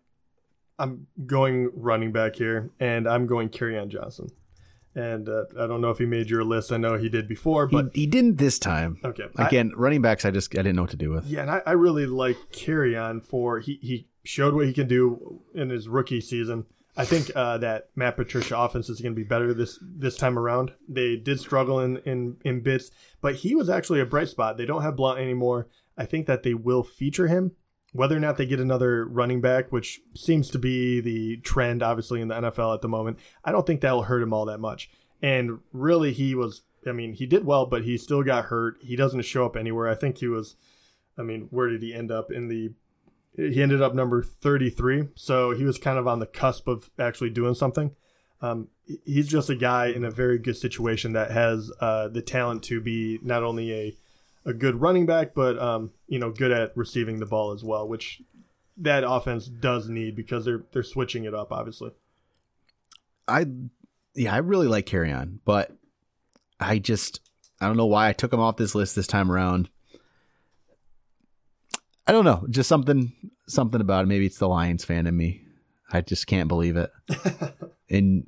[0.79, 4.29] I'm going running back here, and I'm going on Johnson.
[4.95, 6.71] And uh, I don't know if he made your list.
[6.71, 8.99] I know he did before, but he didn't this time.
[9.05, 9.25] okay.
[9.37, 11.27] I- Again, running backs, I just I didn't know what to do with.
[11.27, 12.37] yeah, and I, I really like
[12.97, 16.67] on for he he showed what he can do in his rookie season.
[16.95, 20.39] I think uh, that Matt Patricia offense is going to be better this this time
[20.39, 20.73] around.
[20.87, 22.91] They did struggle in, in in bits,
[23.23, 24.59] but he was actually a bright spot.
[24.59, 25.69] They don't have Blount anymore.
[25.97, 27.53] I think that they will feature him.
[27.93, 32.21] Whether or not they get another running back, which seems to be the trend, obviously
[32.21, 34.91] in the NFL at the moment, I don't think that'll hurt him all that much.
[35.21, 36.63] And really, he was.
[36.85, 38.77] I mean, he did well, but he still got hurt.
[38.81, 39.89] He doesn't show up anywhere.
[39.89, 40.57] I think he was.
[41.17, 42.73] I mean, where did he end up in the
[43.37, 47.31] he ended up number 33 so he was kind of on the cusp of actually
[47.31, 47.93] doing something
[48.43, 48.69] um,
[49.05, 52.81] he's just a guy in a very good situation that has uh, the talent to
[52.81, 53.97] be not only a,
[54.45, 57.87] a good running back but um, you know good at receiving the ball as well
[57.87, 58.23] which
[58.77, 61.91] that offense does need because they're they're switching it up obviously
[63.29, 63.47] I
[64.15, 65.73] yeah, I really like Kerryon, but
[66.61, 67.21] I just
[67.61, 69.69] I don't know why I took him off this list this time around.
[72.07, 73.13] I don't know, just something
[73.49, 74.09] something about it.
[74.09, 75.47] Maybe it's the Lions fan in me.
[75.91, 76.91] I just can't believe it.
[77.91, 78.27] and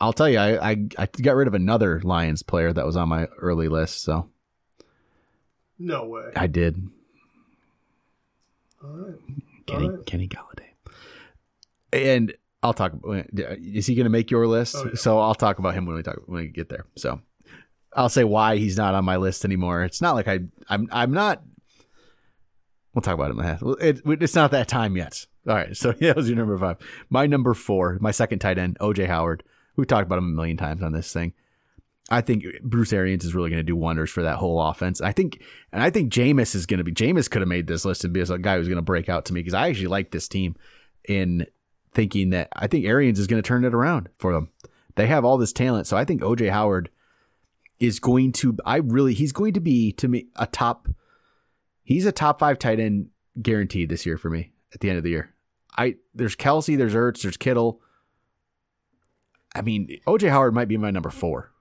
[0.00, 3.08] I'll tell you, I, I I got rid of another Lions player that was on
[3.08, 4.30] my early list, so
[5.78, 6.88] no way I did.
[8.82, 9.14] all right
[9.68, 10.06] Kenny All right.
[10.06, 10.64] Kenny Golladay.
[11.92, 12.92] And I'll talk.
[13.04, 14.74] Is he going to make your list?
[14.76, 14.94] Oh, yeah.
[14.94, 16.86] So I'll talk about him when we talk when we get there.
[16.96, 17.20] So
[17.94, 19.84] I'll say why he's not on my list anymore.
[19.84, 21.42] It's not like I I'm I'm not.
[22.94, 23.62] We'll talk about it in a half.
[23.80, 25.26] It, it's not that time yet.
[25.46, 25.76] All right.
[25.76, 26.78] So yeah, that was your number five.
[27.10, 29.44] My number four, my second tight end, OJ Howard.
[29.76, 31.34] We've talked about him a million times on this thing.
[32.08, 35.00] I think Bruce Arians is really going to do wonders for that whole offense.
[35.00, 35.42] I think,
[35.72, 36.92] and I think Jameis is going to be.
[36.92, 39.26] Jameis could have made this list and be a guy who's going to break out
[39.26, 40.56] to me because I actually like this team.
[41.06, 41.46] In
[41.92, 44.50] thinking that I think Arians is going to turn it around for them.
[44.94, 46.90] They have all this talent, so I think OJ Howard
[47.78, 48.56] is going to.
[48.64, 50.88] I really, he's going to be to me a top.
[51.82, 53.08] He's a top five tight end
[53.40, 55.34] guaranteed this year for me at the end of the year.
[55.76, 57.80] I there's Kelce, there's Ertz, there's Kittle.
[59.54, 61.52] I mean, OJ Howard might be my number four.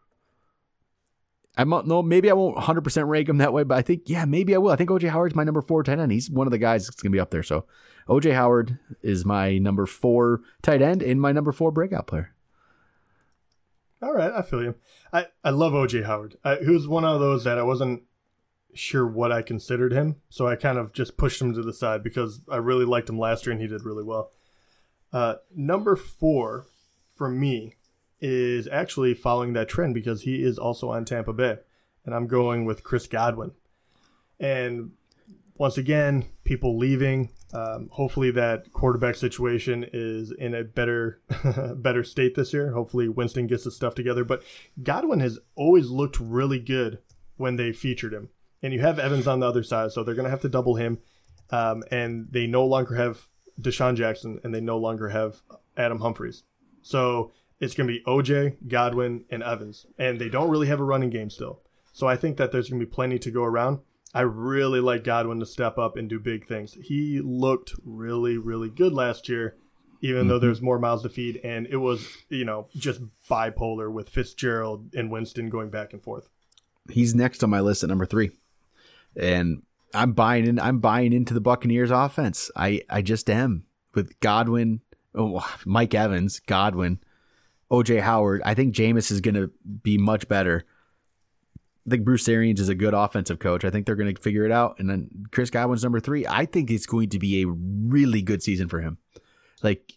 [1.57, 2.03] I don't know.
[2.03, 4.59] Maybe I won't 100 percent rank him that way, but I think yeah, maybe I
[4.59, 4.71] will.
[4.71, 6.11] I think OJ Howard's my number four tight end.
[6.11, 7.43] He's one of the guys that's gonna be up there.
[7.43, 7.65] So
[8.07, 12.33] OJ Howard is my number four tight end and my number four breakout player.
[14.01, 14.75] All right, I feel you.
[15.11, 16.37] I, I love OJ Howard.
[16.43, 18.03] I, he was one of those that I wasn't
[18.75, 22.03] sure what I considered him, so I kind of just pushed him to the side
[22.03, 24.31] because I really liked him last year and he did really well.
[25.11, 26.67] Uh, number four
[27.15, 27.76] for me
[28.19, 31.57] is actually following that trend because he is also on Tampa Bay,
[32.05, 33.51] and I'm going with Chris Godwin.
[34.39, 34.91] And
[35.57, 37.31] once again, people leaving.
[37.53, 41.21] Um, hopefully, that quarterback situation is in a better,
[41.75, 42.73] better state this year.
[42.73, 44.23] Hopefully, Winston gets his stuff together.
[44.23, 44.43] But
[44.81, 46.99] Godwin has always looked really good
[47.37, 48.29] when they featured him,
[48.61, 50.75] and you have Evans on the other side, so they're going to have to double
[50.75, 50.99] him.
[51.49, 53.27] Um, and they no longer have
[53.61, 55.41] DeSean Jackson, and they no longer have
[55.77, 56.43] Adam Humphries.
[56.81, 60.83] So it's going to be OJ, Godwin, and Evans, and they don't really have a
[60.83, 61.61] running game still.
[61.93, 63.79] So I think that there's going to be plenty to go around.
[64.13, 66.77] I really like Godwin to step up and do big things.
[66.81, 69.57] He looked really, really good last year,
[70.01, 70.45] even though mm-hmm.
[70.45, 75.11] there's more miles to feed, and it was, you know, just bipolar with Fitzgerald and
[75.11, 76.29] Winston going back and forth.
[76.89, 78.31] He's next on my list at number three,
[79.15, 80.59] and I'm buying in.
[80.59, 82.49] I'm buying into the Buccaneers offense.
[82.55, 84.81] I I just am with Godwin,
[85.15, 86.99] oh, Mike Evans, Godwin,
[87.71, 88.41] OJ Howard.
[88.45, 89.51] I think Jameis is going to
[89.83, 90.65] be much better.
[91.85, 93.63] I think Bruce Arians is a good offensive coach.
[93.63, 94.77] I think they're going to figure it out.
[94.77, 96.25] And then Chris Godwin's number three.
[96.27, 98.97] I think it's going to be a really good season for him.
[99.63, 99.93] Like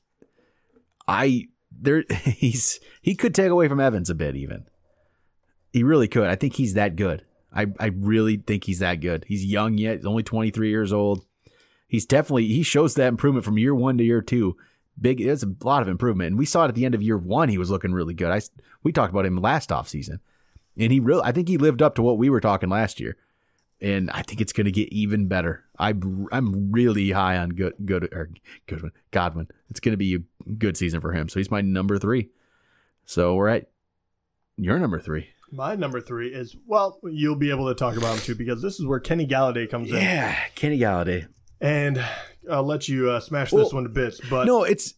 [1.08, 4.66] I there he's he could take away from Evans a bit even.
[5.72, 6.28] He really could.
[6.28, 7.24] I think he's that good.
[7.52, 9.24] I I really think he's that good.
[9.26, 11.24] He's young yet, he's only 23 years old.
[11.88, 14.56] He's definitely he shows that improvement from year 1 to year 2.
[15.00, 16.28] Big it's a lot of improvement.
[16.28, 18.30] And we saw it at the end of year 1 he was looking really good.
[18.30, 18.40] I
[18.82, 20.20] we talked about him last offseason.
[20.78, 23.16] And he really I think he lived up to what we were talking last year.
[23.82, 25.64] And I think it's going to get even better.
[25.78, 25.90] I
[26.32, 28.30] I'm really high on good good or
[28.66, 29.48] Goodwin Godwin.
[29.70, 31.28] It's going to be a good season for him.
[31.28, 32.28] So he's my number 3.
[33.06, 33.70] So we're at
[34.56, 35.28] your number 3.
[35.52, 38.78] My number three is well, you'll be able to talk about him too because this
[38.78, 41.26] is where Kenny Golladay comes in, Yeah, Kenny Golladay.
[41.60, 42.02] And
[42.50, 44.20] I'll let you uh, smash this one to bits.
[44.28, 44.94] But No, it's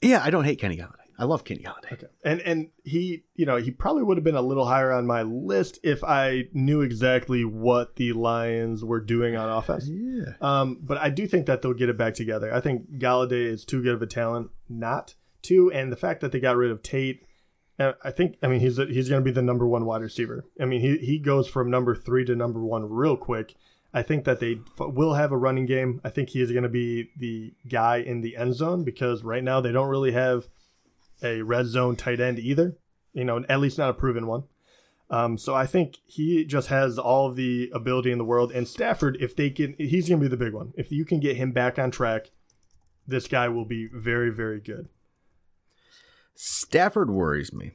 [0.00, 0.22] yeah.
[0.22, 0.96] I don't hate Kenny Golladay.
[1.16, 1.92] I love Kenny Golladay.
[1.92, 2.06] Okay.
[2.24, 5.22] And and he, you know, he probably would have been a little higher on my
[5.22, 9.88] list if I knew exactly what the Lions were doing on offense.
[9.88, 12.52] Yeah, Um, but I do think that they'll get it back together.
[12.52, 16.32] I think Golladay is too good of a talent not to, and the fact that
[16.32, 17.24] they got rid of Tate,
[17.78, 20.46] uh, I think, I mean, he's he's going to be the number one wide receiver.
[20.60, 23.54] I mean, he he goes from number three to number one real quick.
[23.94, 26.00] I think that they f- will have a running game.
[26.04, 29.42] I think he is going to be the guy in the end zone because right
[29.42, 30.48] now they don't really have
[31.22, 32.76] a red zone tight end either.
[33.12, 34.42] You know, at least not a proven one.
[35.10, 38.50] Um, so I think he just has all of the ability in the world.
[38.50, 40.72] And Stafford, if they can, he's going to be the big one.
[40.76, 42.30] If you can get him back on track,
[43.06, 44.88] this guy will be very, very good.
[46.34, 47.72] Stafford worries me.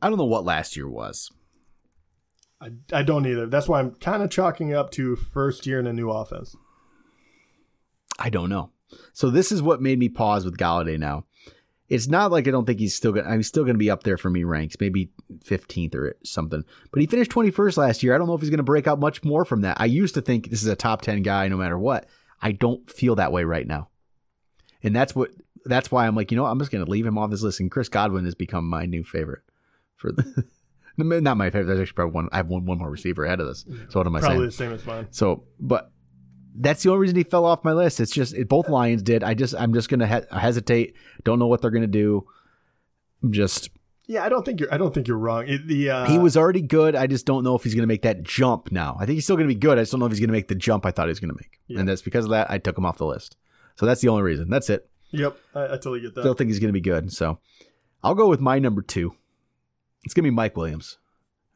[0.00, 1.30] I don't know what last year was.
[2.62, 3.46] I, I don't either.
[3.46, 6.56] That's why I'm kind of chalking up to first year in a new offense.
[8.18, 8.70] I don't know.
[9.12, 11.24] So this is what made me pause with Golladay now.
[11.88, 13.30] It's not like I don't think he's still going.
[13.36, 15.10] He's still going to be up there for me ranks, maybe
[15.44, 16.64] 15th or something.
[16.90, 18.14] But he finished 21st last year.
[18.14, 19.78] I don't know if he's going to break out much more from that.
[19.80, 22.06] I used to think this is a top 10 guy no matter what.
[22.40, 23.88] I don't feel that way right now,
[24.82, 25.30] and that's what.
[25.64, 26.50] That's why I'm like, you know, what?
[26.50, 27.60] I'm just going to leave him off this list.
[27.60, 29.42] And Chris Godwin has become my new favorite
[29.96, 30.44] for the.
[30.98, 31.66] Not my favorite.
[31.66, 32.28] There's actually probably one.
[32.32, 33.64] I have one one more receiver ahead of this.
[33.88, 34.30] So what am I saying?
[34.30, 35.08] Probably the same as mine.
[35.10, 35.90] So, but
[36.54, 37.98] that's the only reason he fell off my list.
[38.00, 39.24] It's just it, both Lions did.
[39.24, 40.94] I just I'm just gonna he- hesitate.
[41.24, 42.26] Don't know what they're gonna do.
[43.22, 43.70] I'm just
[44.06, 44.72] Yeah, I don't think you're.
[44.72, 45.48] I don't think you're wrong.
[45.48, 46.94] It, the uh, he was already good.
[46.94, 48.96] I just don't know if he's gonna make that jump now.
[49.00, 49.78] I think he's still gonna be good.
[49.78, 51.34] I just don't know if he's gonna make the jump I thought he was gonna
[51.34, 51.58] make.
[51.68, 51.80] Yeah.
[51.80, 53.36] And that's because of that I took him off the list.
[53.76, 54.50] So that's the only reason.
[54.50, 54.88] That's it.
[55.12, 56.22] Yep, I, I totally get that.
[56.22, 57.12] Still think he's gonna be good.
[57.12, 57.38] So
[58.02, 59.14] I'll go with my number two.
[60.04, 60.98] It's gonna be Mike Williams,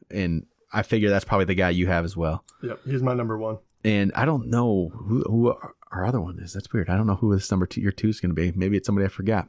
[0.09, 2.43] and I figure that's probably the guy you have as well.
[2.63, 3.57] Yep, he's my number one.
[3.83, 5.47] and I don't know who, who
[5.91, 6.53] our- other one is.
[6.53, 6.89] That's weird.
[6.89, 8.51] I don't know who this number two, your two is going to be.
[8.51, 9.47] Maybe it's somebody I forgot.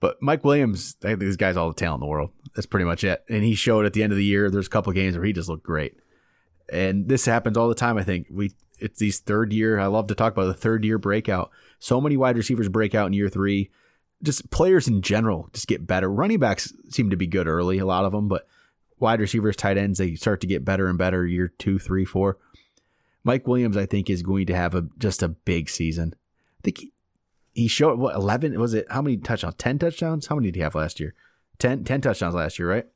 [0.00, 2.30] But Mike Williams, I think this guy's all the talent in the world.
[2.54, 3.22] That's pretty much it.
[3.28, 4.50] And he showed at the end of the year.
[4.50, 5.96] There's a couple of games where he just looked great.
[6.72, 7.98] And this happens all the time.
[7.98, 9.78] I think we it's these third year.
[9.78, 11.50] I love to talk about the third year breakout.
[11.78, 13.70] So many wide receivers break out in year three.
[14.22, 16.10] Just players in general just get better.
[16.10, 18.46] Running backs seem to be good early, a lot of them, but
[18.98, 22.36] wide receivers, tight ends, they start to get better and better year two, three, four.
[23.24, 26.14] Mike Williams, I think, is going to have a just a big season.
[26.60, 26.92] I think he,
[27.54, 28.86] he showed what eleven was it?
[28.90, 29.54] How many touchdowns?
[29.56, 30.26] Ten touchdowns?
[30.26, 31.14] How many did he have last year?
[31.58, 32.86] 10, 10 touchdowns last year, right?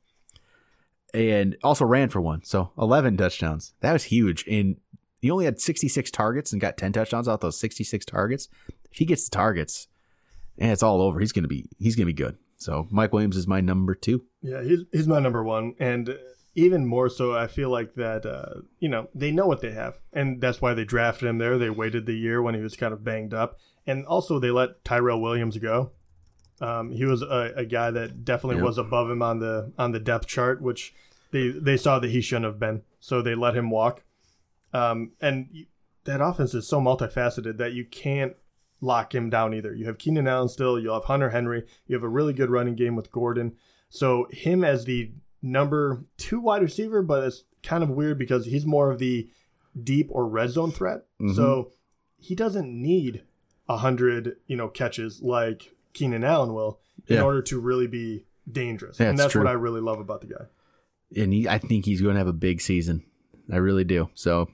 [1.13, 3.73] And also ran for one, so eleven touchdowns.
[3.81, 4.43] That was huge.
[4.47, 4.77] And
[5.21, 8.49] he only had sixty six targets and got ten touchdowns out those sixty six targets.
[8.91, 9.87] If he gets the targets,
[10.57, 12.37] and it's all over, he's gonna be he's gonna be good.
[12.57, 14.23] So Mike Williams is my number two.
[14.41, 16.17] Yeah, he's he's my number one, and
[16.55, 19.99] even more so, I feel like that uh, you know they know what they have,
[20.13, 21.57] and that's why they drafted him there.
[21.57, 24.83] They waited the year when he was kind of banged up, and also they let
[24.85, 25.91] Tyrell Williams go.
[26.61, 28.65] Um, he was a, a guy that definitely Yep.
[28.65, 30.93] was above him on the on the depth chart, which
[31.31, 34.03] they they saw that he shouldn't have been, so they let him walk.
[34.73, 35.65] Um, and
[36.05, 38.33] that offense is so multifaceted that you can't
[38.81, 39.73] lock him down either.
[39.73, 42.75] You have Keenan Allen still, you'll have Hunter Henry, you have a really good running
[42.75, 43.53] game with Gordon.
[43.89, 45.11] So him as the
[45.41, 49.29] number two wide receiver, but it's kind of weird because he's more of the
[49.81, 51.05] deep or red zone threat.
[51.21, 51.35] Mhm.
[51.35, 51.71] So
[52.17, 53.23] he doesn't need
[53.67, 57.23] a hundred, you know, catches like Keenan Allen will in Yeah.
[57.23, 58.99] order to really be dangerous.
[58.99, 59.41] Yeah, and that's true.
[59.43, 60.45] what I really love about the guy.
[61.15, 63.03] and he, I think he's going to have a big season.
[63.51, 64.09] I really do.
[64.15, 64.49] So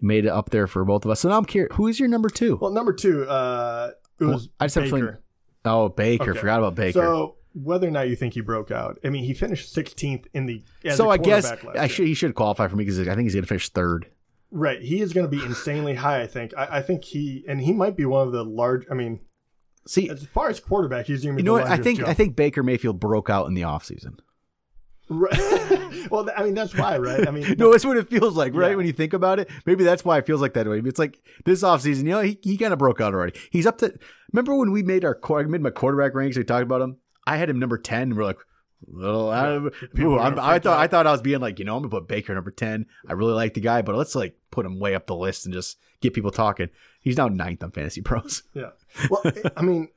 [0.00, 1.20] made it up there for both of us.
[1.20, 2.56] So now I'm curious, who is your number two?
[2.60, 5.22] Well, number two, uh, it was I just have a feeling- Baker.
[5.64, 6.30] oh, Baker.
[6.30, 6.40] Okay.
[6.40, 7.00] Forgot about Baker.
[7.00, 10.46] So whether or not you think he broke out, I mean, he finished 16th in
[10.46, 10.62] the.
[10.94, 13.44] So I guess I should he should qualify for me because I think he's going
[13.44, 14.06] to finish third.
[14.50, 16.22] Right, he is going to be insanely high.
[16.22, 16.54] I think.
[16.56, 18.86] I, I think he and he might be one of the large.
[18.90, 19.20] I mean,
[19.86, 21.42] See, as far as quarterback, he's going to be.
[21.42, 21.66] you know what?
[21.66, 22.08] I think jump.
[22.10, 24.18] I think Baker Mayfield broke out in the offseason.
[25.08, 26.08] Right.
[26.10, 27.26] well, I mean, that's why, right?
[27.26, 28.70] I mean, No, that's what it feels like, right?
[28.70, 28.76] Yeah.
[28.76, 30.80] When you think about it, maybe that's why it feels like that way.
[30.84, 33.38] It's like this offseason, you know, he, he kind of broke out already.
[33.50, 33.92] He's up to.
[34.32, 36.36] Remember when we made our I made my quarterback ranks?
[36.36, 36.98] We talked about him.
[37.26, 38.02] I had him number ten.
[38.02, 38.38] And we're like,
[38.86, 41.64] well, I, ooh, I'm, gonna I freak thought I thought I was being like, you
[41.64, 42.86] know, I'm gonna put Baker number ten.
[43.06, 45.54] I really like the guy, but let's like put him way up the list and
[45.54, 46.68] just get people talking.
[47.00, 48.42] He's now ninth on Fantasy Pros.
[48.54, 48.70] Yeah.
[49.10, 49.22] Well,
[49.56, 49.88] I mean,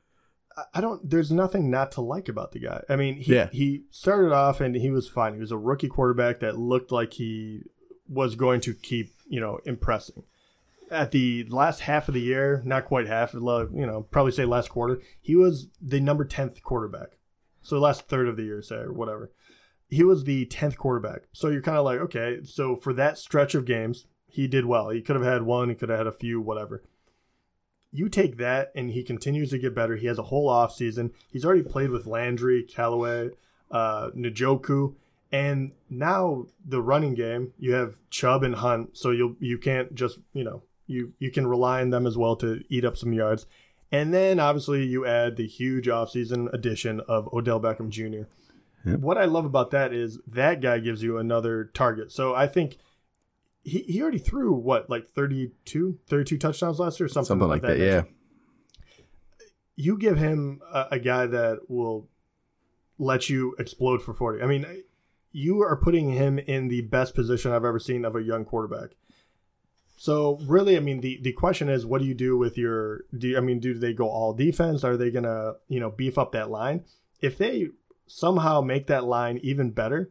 [0.74, 1.08] I- don't.
[1.08, 2.82] There's nothing not to like about the guy.
[2.88, 3.48] I mean, he Yeah.
[3.52, 5.34] he started off and he was fine.
[5.34, 7.62] He was a rookie quarterback that looked like he
[8.08, 10.24] was going to keep you know impressing.
[10.90, 14.68] At the last half of the year, not quite half, you know, probably say last
[14.68, 17.16] quarter, he was the number tenth quarterback.
[17.62, 19.30] So last third of the year, say or whatever,
[19.88, 21.22] he was the tenth quarterback.
[21.32, 24.90] So you're kind of like, okay, so for that stretch of games, he did well.
[24.90, 26.82] He could have had one, he could have had a few, whatever
[27.92, 29.96] you take that and he continues to get better.
[29.96, 31.12] He has a whole off season.
[31.30, 33.30] He's already played with Landry, Callaway,
[33.70, 34.94] uh, Njoku,
[35.30, 37.52] and now the running game.
[37.58, 41.46] You have Chubb and Hunt, so you you can't just you know you you can
[41.46, 43.46] rely on them as well to eat up some yards.
[43.90, 48.26] And then obviously you add the huge offseason addition of Odell Beckham Jr.
[48.84, 49.00] Yep.
[49.00, 52.10] What I love about that is that guy gives you another target.
[52.10, 52.78] So I think
[53.62, 57.78] he, he already threw what like 32 32 touchdowns last year something, Something like that,
[57.78, 58.02] yeah.
[59.76, 62.08] you give him a, a guy that will
[62.98, 64.66] let you explode for 40 i mean
[65.32, 68.90] you are putting him in the best position i've ever seen of a young quarterback.
[69.96, 73.28] So really i mean the, the question is what do you do with your do
[73.28, 74.84] you, i mean do they go all defense?
[74.84, 76.84] Are they gonna you know beef up that line?
[77.20, 77.68] If they
[78.06, 80.10] somehow make that line even better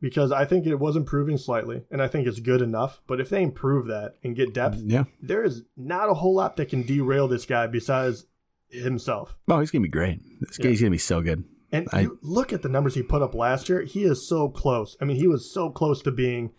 [0.00, 3.28] because i think it was improving slightly and i think it's good enough but if
[3.28, 5.04] they improve that and get depth Yeah.
[5.20, 8.26] there is not a whole lot that can derail this guy besides
[8.68, 9.36] himself.
[9.48, 10.20] Oh, he's gonna be great.
[10.40, 10.66] This Yeah.
[10.66, 11.42] guy's gonna be so good.
[11.72, 13.82] And I- you look at the numbers he put up last year.
[13.82, 14.96] He is so close.
[15.00, 16.52] I mean, he was so close to being.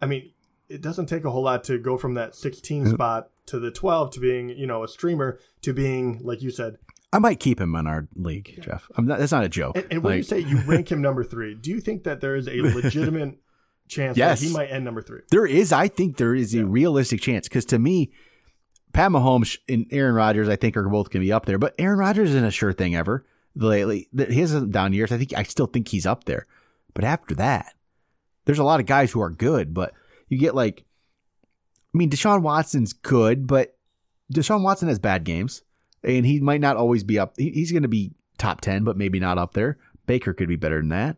[0.00, 0.30] I mean,
[0.68, 4.12] it doesn't take a whole lot to go from that 16 spot to the 12
[4.12, 6.78] to being, you know, a streamer to being, like you said.
[7.12, 8.90] I might keep him in our league, Jeff.
[8.96, 9.76] I'm not, that's not a joke.
[9.76, 12.34] And, and when you say you rank him number three, do you think that there
[12.36, 13.38] is a legitimate
[13.88, 14.40] chance Yes.
[14.40, 15.20] that he might end number three?
[15.30, 18.12] There is, I think, there is a realistic chance because to me,
[18.94, 21.58] Pat Mahomes and Aaron Rodgers, I think, are both going to be up there.
[21.58, 24.08] But Aaron Rodgers isn't a sure thing ever lately.
[24.16, 25.12] He has down years.
[25.12, 26.46] I think I still think he's up there.
[26.94, 27.74] But after that,
[28.44, 29.72] there's a lot of guys who are good.
[29.74, 29.92] But
[30.28, 30.84] you get like,
[31.94, 33.76] I mean, Deshaun Watson's good, but
[34.32, 35.62] Deshaun Watson has bad games,
[36.04, 37.34] and he might not always be up.
[37.36, 39.78] He's going to be top ten, but maybe not up there.
[40.06, 41.16] Baker could be better than that.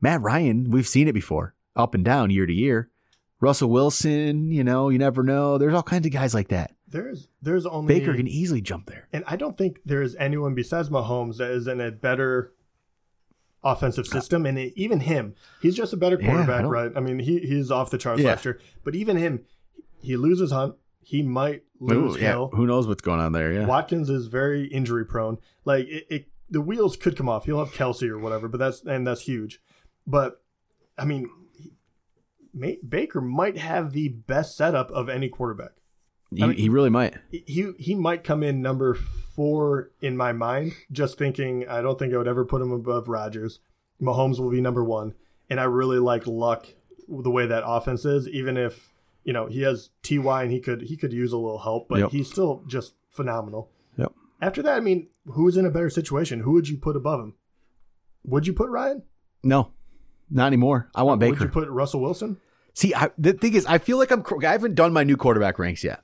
[0.00, 2.90] Matt Ryan, we've seen it before, up and down year to year.
[3.40, 5.58] Russell Wilson, you know, you never know.
[5.58, 6.72] There's all kinds of guys like that.
[6.88, 9.08] There's there's only Baker can easily jump there.
[9.12, 12.52] And I don't think there is anyone besides Mahomes that is in a better
[13.62, 14.46] offensive uh, system.
[14.46, 16.92] And it- even him, he's just a better Yeah, I quarterback, right?
[16.96, 18.30] I mean, he he's off the charts Yeah.
[18.30, 18.58] last year.
[18.84, 19.44] But even him,
[20.00, 20.74] he loses Hunt.
[21.08, 22.50] He might lose Ooh, yeah, Hill.
[22.52, 23.50] who knows what's going on there?
[23.50, 25.38] Yeah, Watkins is very injury prone.
[25.64, 27.46] Like it, it, the wheels could come off.
[27.46, 29.58] He'll have Kelce or whatever, but that's and that's huge.
[30.06, 30.42] But
[30.98, 35.70] I mean, he, Baker might have the best setup of any quarterback
[36.30, 37.14] he, I mean- he really might.
[37.30, 40.72] he he might come in number four in my mind.
[40.92, 43.60] Just thinking, I don't think I would ever put him above Rodgers.
[43.98, 45.14] Mahomes will be number one,
[45.48, 46.66] and I really like Luck
[47.08, 48.28] the way that offense is.
[48.28, 48.92] Even if
[49.28, 51.98] you know he has Ty and he could he could use a little help, but
[51.98, 52.10] Yep.
[52.12, 53.70] he's still just phenomenal.
[53.98, 54.12] Yep.
[54.40, 56.40] After that, I mean, who's in a better situation?
[56.40, 57.34] Who would you put above him?
[58.24, 59.02] Would you put Ryan?
[59.44, 59.72] No,
[60.30, 60.88] not anymore.
[60.94, 61.32] I want Baker.
[61.32, 62.38] Would you put Russell Wilson?
[62.72, 64.24] See, I, the thing is, I feel like I'm.
[64.42, 66.02] I haven't done my new quarterback ranks yet,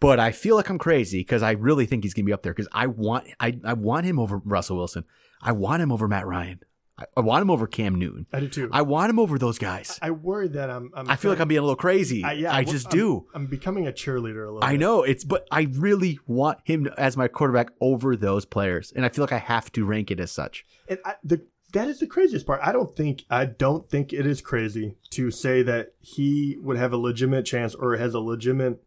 [0.00, 2.54] but I feel like I'm crazy because I really think he's gonna be up there
[2.54, 3.28] because I want.
[3.38, 5.04] I I want him over Russell Wilson.
[5.40, 6.58] I want him over Matt Ryan.
[6.98, 8.26] I, I want him over Cam Newton.
[8.32, 8.68] I do too.
[8.72, 9.98] I want him over those guys.
[10.00, 10.90] I worry that I'm.
[10.94, 12.24] I'm I feel like I'm being a little crazy.
[12.24, 13.26] I, yeah, I just I'm- do.
[13.34, 14.64] I'm becoming a cheerleader a little.
[14.64, 14.80] I bit.
[14.80, 19.08] know it's, but I really want him as my quarterback over those players, and I
[19.10, 20.64] feel like I have to rank it as such.
[20.88, 22.60] And I, the that is the craziest part.
[22.62, 26.92] I don't think I don't think it is crazy to say that he would have
[26.92, 28.82] a legitimate chance or has a legitimate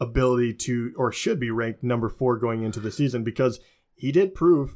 [0.00, 3.60] ability to or should be ranked number four going into the season because
[3.94, 4.74] he did prove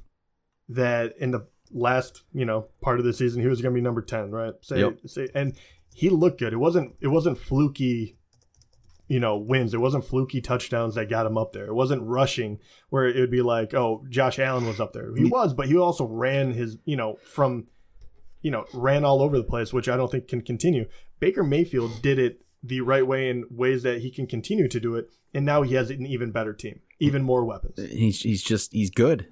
[0.68, 3.83] that in the last you know part of the season he was going to be
[3.83, 4.55] number ten, right?
[4.61, 4.99] Say, Yep.
[5.07, 5.57] say, and
[5.95, 6.53] he looked good.
[6.53, 8.17] It wasn't it wasn't fluky.
[9.09, 9.73] You know, wins.
[9.73, 11.67] It wasn't fluky touchdowns that got him up there.
[11.67, 12.59] It wasn't rushing
[12.91, 15.14] where it would be like, oh, Josh Allen was up there.
[15.14, 17.69] He was, but he also ran his, you know, from,
[18.43, 20.87] you know, ran all over the place, which I don't think can continue.
[21.21, 24.97] Baker Mayfield did it the right way in ways that he can continue to do
[24.97, 27.79] it, and now he has an even better team, even more weapons.
[27.79, 29.29] He's he's just he's good.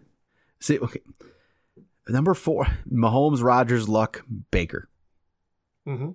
[0.60, 1.00] See, okay.
[2.08, 4.88] Number four, Mahomes, Rodgers, Luck, Baker.
[5.86, 6.10] Mm-hmm.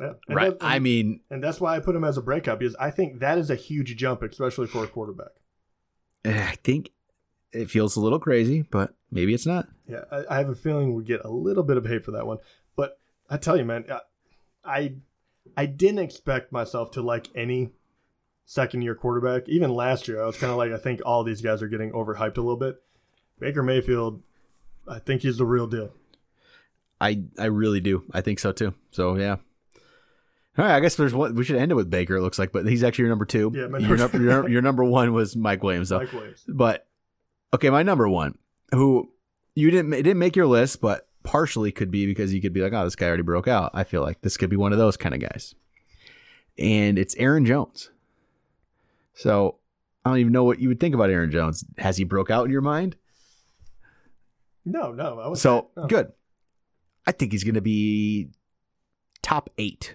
[0.00, 0.12] Yeah.
[0.28, 0.58] And Right.
[0.58, 3.20] that- I mean, and that's why I put him as a breakout because I think
[3.20, 5.32] that is a huge jump, especially for a quarterback.
[6.24, 6.92] eh, I think
[7.52, 9.68] it feels a little crazy, but maybe it's not.
[9.88, 12.26] Yeah, I, I have a feeling we get a little bit of hate for that
[12.26, 12.38] one.
[12.76, 12.98] But
[13.28, 14.00] I tell you, man, I
[14.62, 14.94] I,
[15.56, 17.70] I didn't expect myself to like any
[18.44, 19.48] second year quarterback.
[19.48, 21.92] Even last year, I was kind of like, I think all these guys are getting
[21.92, 22.76] overhyped a little bit.
[23.38, 24.22] Baker Mayfield,
[24.88, 25.92] I think he's the real deal.
[27.00, 28.04] I I really do.
[28.12, 28.74] I think so too.
[28.90, 29.36] So yeah.
[30.58, 31.34] All right, I guess there's one.
[31.36, 32.16] We should end it with Baker.
[32.16, 33.52] It looks like, but he's actually your number two.
[33.54, 36.00] Yeah, my your, number- your, your number one was Mike Williams, though.
[36.00, 36.44] Mike Williams.
[36.48, 36.86] But
[37.54, 38.36] okay, my number one,
[38.72, 39.10] who
[39.54, 42.60] you didn't it didn't make your list, but partially could be because you could be
[42.60, 43.70] like, oh, this guy already broke out.
[43.74, 45.54] I feel like this could be one of those kind of guys,
[46.58, 47.90] and it's Aaron Jones.
[49.14, 49.56] So
[50.04, 51.64] I don't even know what you would think about Aaron Jones.
[51.78, 52.96] Has he broke out in your mind?
[54.64, 55.18] No, no.
[55.20, 55.84] I was So no.
[55.84, 55.86] Oh.
[55.86, 56.12] good.
[57.06, 58.30] I think he's going to be
[59.22, 59.94] top eight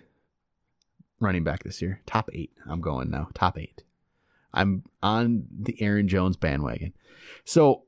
[1.19, 2.01] running back this year.
[2.05, 2.51] Top eight.
[2.67, 3.29] I'm going now.
[3.33, 3.83] Top eight.
[4.53, 6.93] I'm on the Aaron Jones bandwagon.
[7.43, 7.83] So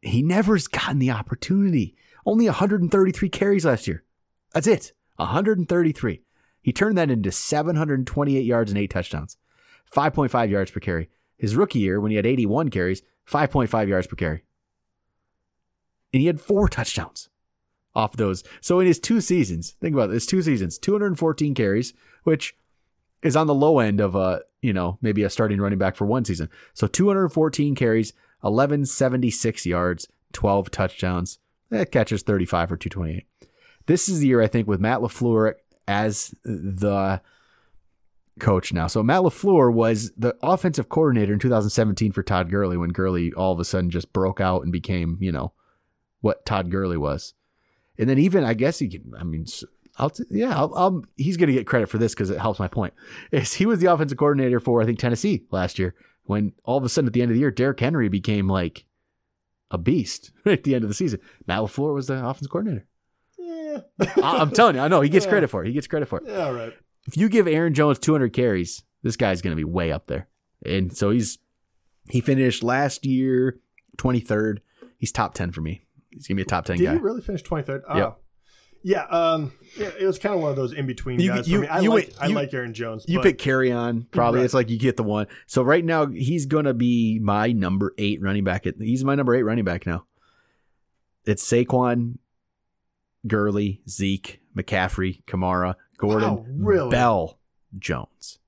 [0.00, 1.94] he never's gotten the opportunity.
[2.26, 4.04] Only 133 carries last year.
[4.52, 4.92] That's it.
[5.16, 6.22] 133.
[6.62, 9.36] He turned that into 728 yards and eight touchdowns,
[9.94, 11.08] 5.5 yards per carry.
[11.38, 14.42] His rookie year, when he had 81 carries, 5.5 yards per carry
[16.12, 17.28] and he had four touchdowns
[17.94, 18.44] off those.
[18.60, 21.92] So in his two seasons, think about this: two seasons, 214 carries,
[22.24, 22.54] which
[23.22, 26.06] is on the low end of a you know maybe a starting running back for
[26.06, 26.48] one season.
[26.74, 31.38] So 214 carries, 1176 yards, 12 touchdowns.
[31.70, 33.26] That catches 35 for 228.
[33.86, 35.54] This is the year I think with Matt LaFleur
[35.86, 37.20] as the
[38.40, 38.86] coach now.
[38.86, 43.52] So Matt LaFleur was the offensive coordinator in 2017 for Todd Gurley when Gurley all
[43.52, 45.52] of a sudden just broke out and became, you know,
[46.20, 47.34] what Todd Gurley was.
[47.98, 49.12] And then even I guess he can.
[49.18, 49.46] I mean,
[49.98, 52.58] I'll t- yeah, I'll, I'll, he's going to get credit for this because it helps
[52.58, 52.94] my point.
[53.30, 55.94] Is he was the offensive coordinator for I think Tennessee last year
[56.24, 58.84] when all of a sudden at the end of the year Derrick Henry became like
[59.70, 61.20] a beast at the end of the season.
[61.46, 62.86] Matt LaFleur was the offensive coordinator.
[63.38, 63.80] Yeah.
[64.22, 65.30] I, I'm telling you, I know he gets Yeah.
[65.32, 65.66] credit for it.
[65.68, 66.24] He gets credit for it.
[66.26, 66.72] yeah, all right.
[67.06, 70.28] If you give Aaron Jones 200 carries, this guy's going to be way up there.
[70.64, 71.38] And so he's
[72.08, 73.60] he finished last year
[73.98, 74.58] 23rd.
[74.98, 75.82] He's top 10 for me.
[76.10, 76.92] He's going to be a top 10 Did guy.
[76.94, 77.82] he really finish 23rd?
[77.88, 77.96] Oh.
[77.96, 78.16] Yep.
[78.82, 81.46] Yeah, um, yeah, it was kind of one of those in between guys.
[81.46, 81.68] you- for me.
[81.68, 83.04] I, you like, went- I like Aaron Jones.
[83.06, 84.40] You but pick Kerryon, probably.
[84.40, 84.44] Right.
[84.46, 85.26] It's like you get the one.
[85.46, 88.66] So right now he's gonna be my number eight running back.
[88.66, 90.06] At, he's my number eight running back now.
[91.26, 92.16] It's Saquon,
[93.26, 96.90] Gurley, Zeke, McCaffrey, Kamara, Gordon, Wow, really?
[96.90, 97.38] Bell,
[97.78, 98.38] Jones.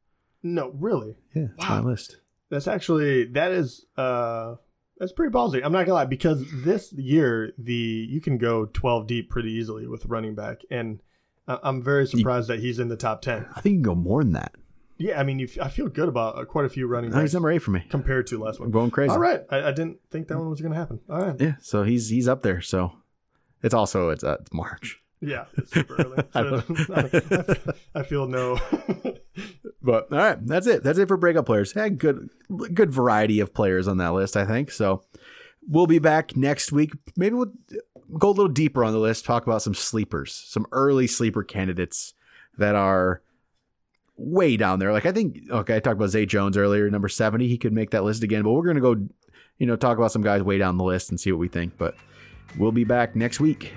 [0.43, 1.17] no, really.
[1.35, 1.83] Yeah, that's Wow.
[1.83, 2.17] my list.
[2.49, 4.55] That's actually that is uh
[5.03, 5.61] that's pretty ballsy.
[5.65, 9.89] I'm not gonna lie because this year the you can go 12 deep pretty easily
[9.89, 11.01] with running back, and
[11.49, 13.47] I'm very surprised that he's in the top 10.
[13.57, 14.55] I think you can go more than that.
[14.99, 17.35] Yeah, I mean, you, I feel good about uh, quite a few running No, he's
[17.35, 17.85] number eight for me.
[17.89, 18.69] compared to last one.
[18.69, 19.11] I'm going crazy.
[19.11, 21.01] All right, I, I didn't think that one was gonna happen.
[21.11, 22.61] All right, Yeah, so he's he's up there.
[22.61, 22.93] So
[23.61, 25.02] it's also it's, uh, it's March.
[25.23, 26.25] Yeah, it's super early.
[26.35, 28.59] I So I feel no.
[29.85, 30.85] But all right, that's it.
[30.85, 31.73] That's it for breakup players.
[31.73, 32.31] Had good
[32.73, 34.71] good variety of players on that list, I think.
[34.71, 35.03] So
[35.67, 36.93] we'll be back next week.
[37.17, 37.53] Maybe we'll
[38.17, 42.15] go a little deeper on the list, talk about some sleepers, some early sleeper candidates
[42.59, 43.23] that are
[44.17, 44.93] way down there.
[44.93, 47.49] Like I think okay, I talked about Zay Jones earlier, number 70.
[47.49, 49.09] He could make that list again, but we're gonna go,
[49.59, 51.77] you know, talk about some guys way down the list and see what we think.
[51.77, 51.97] But
[52.57, 53.73] we'll be back next week.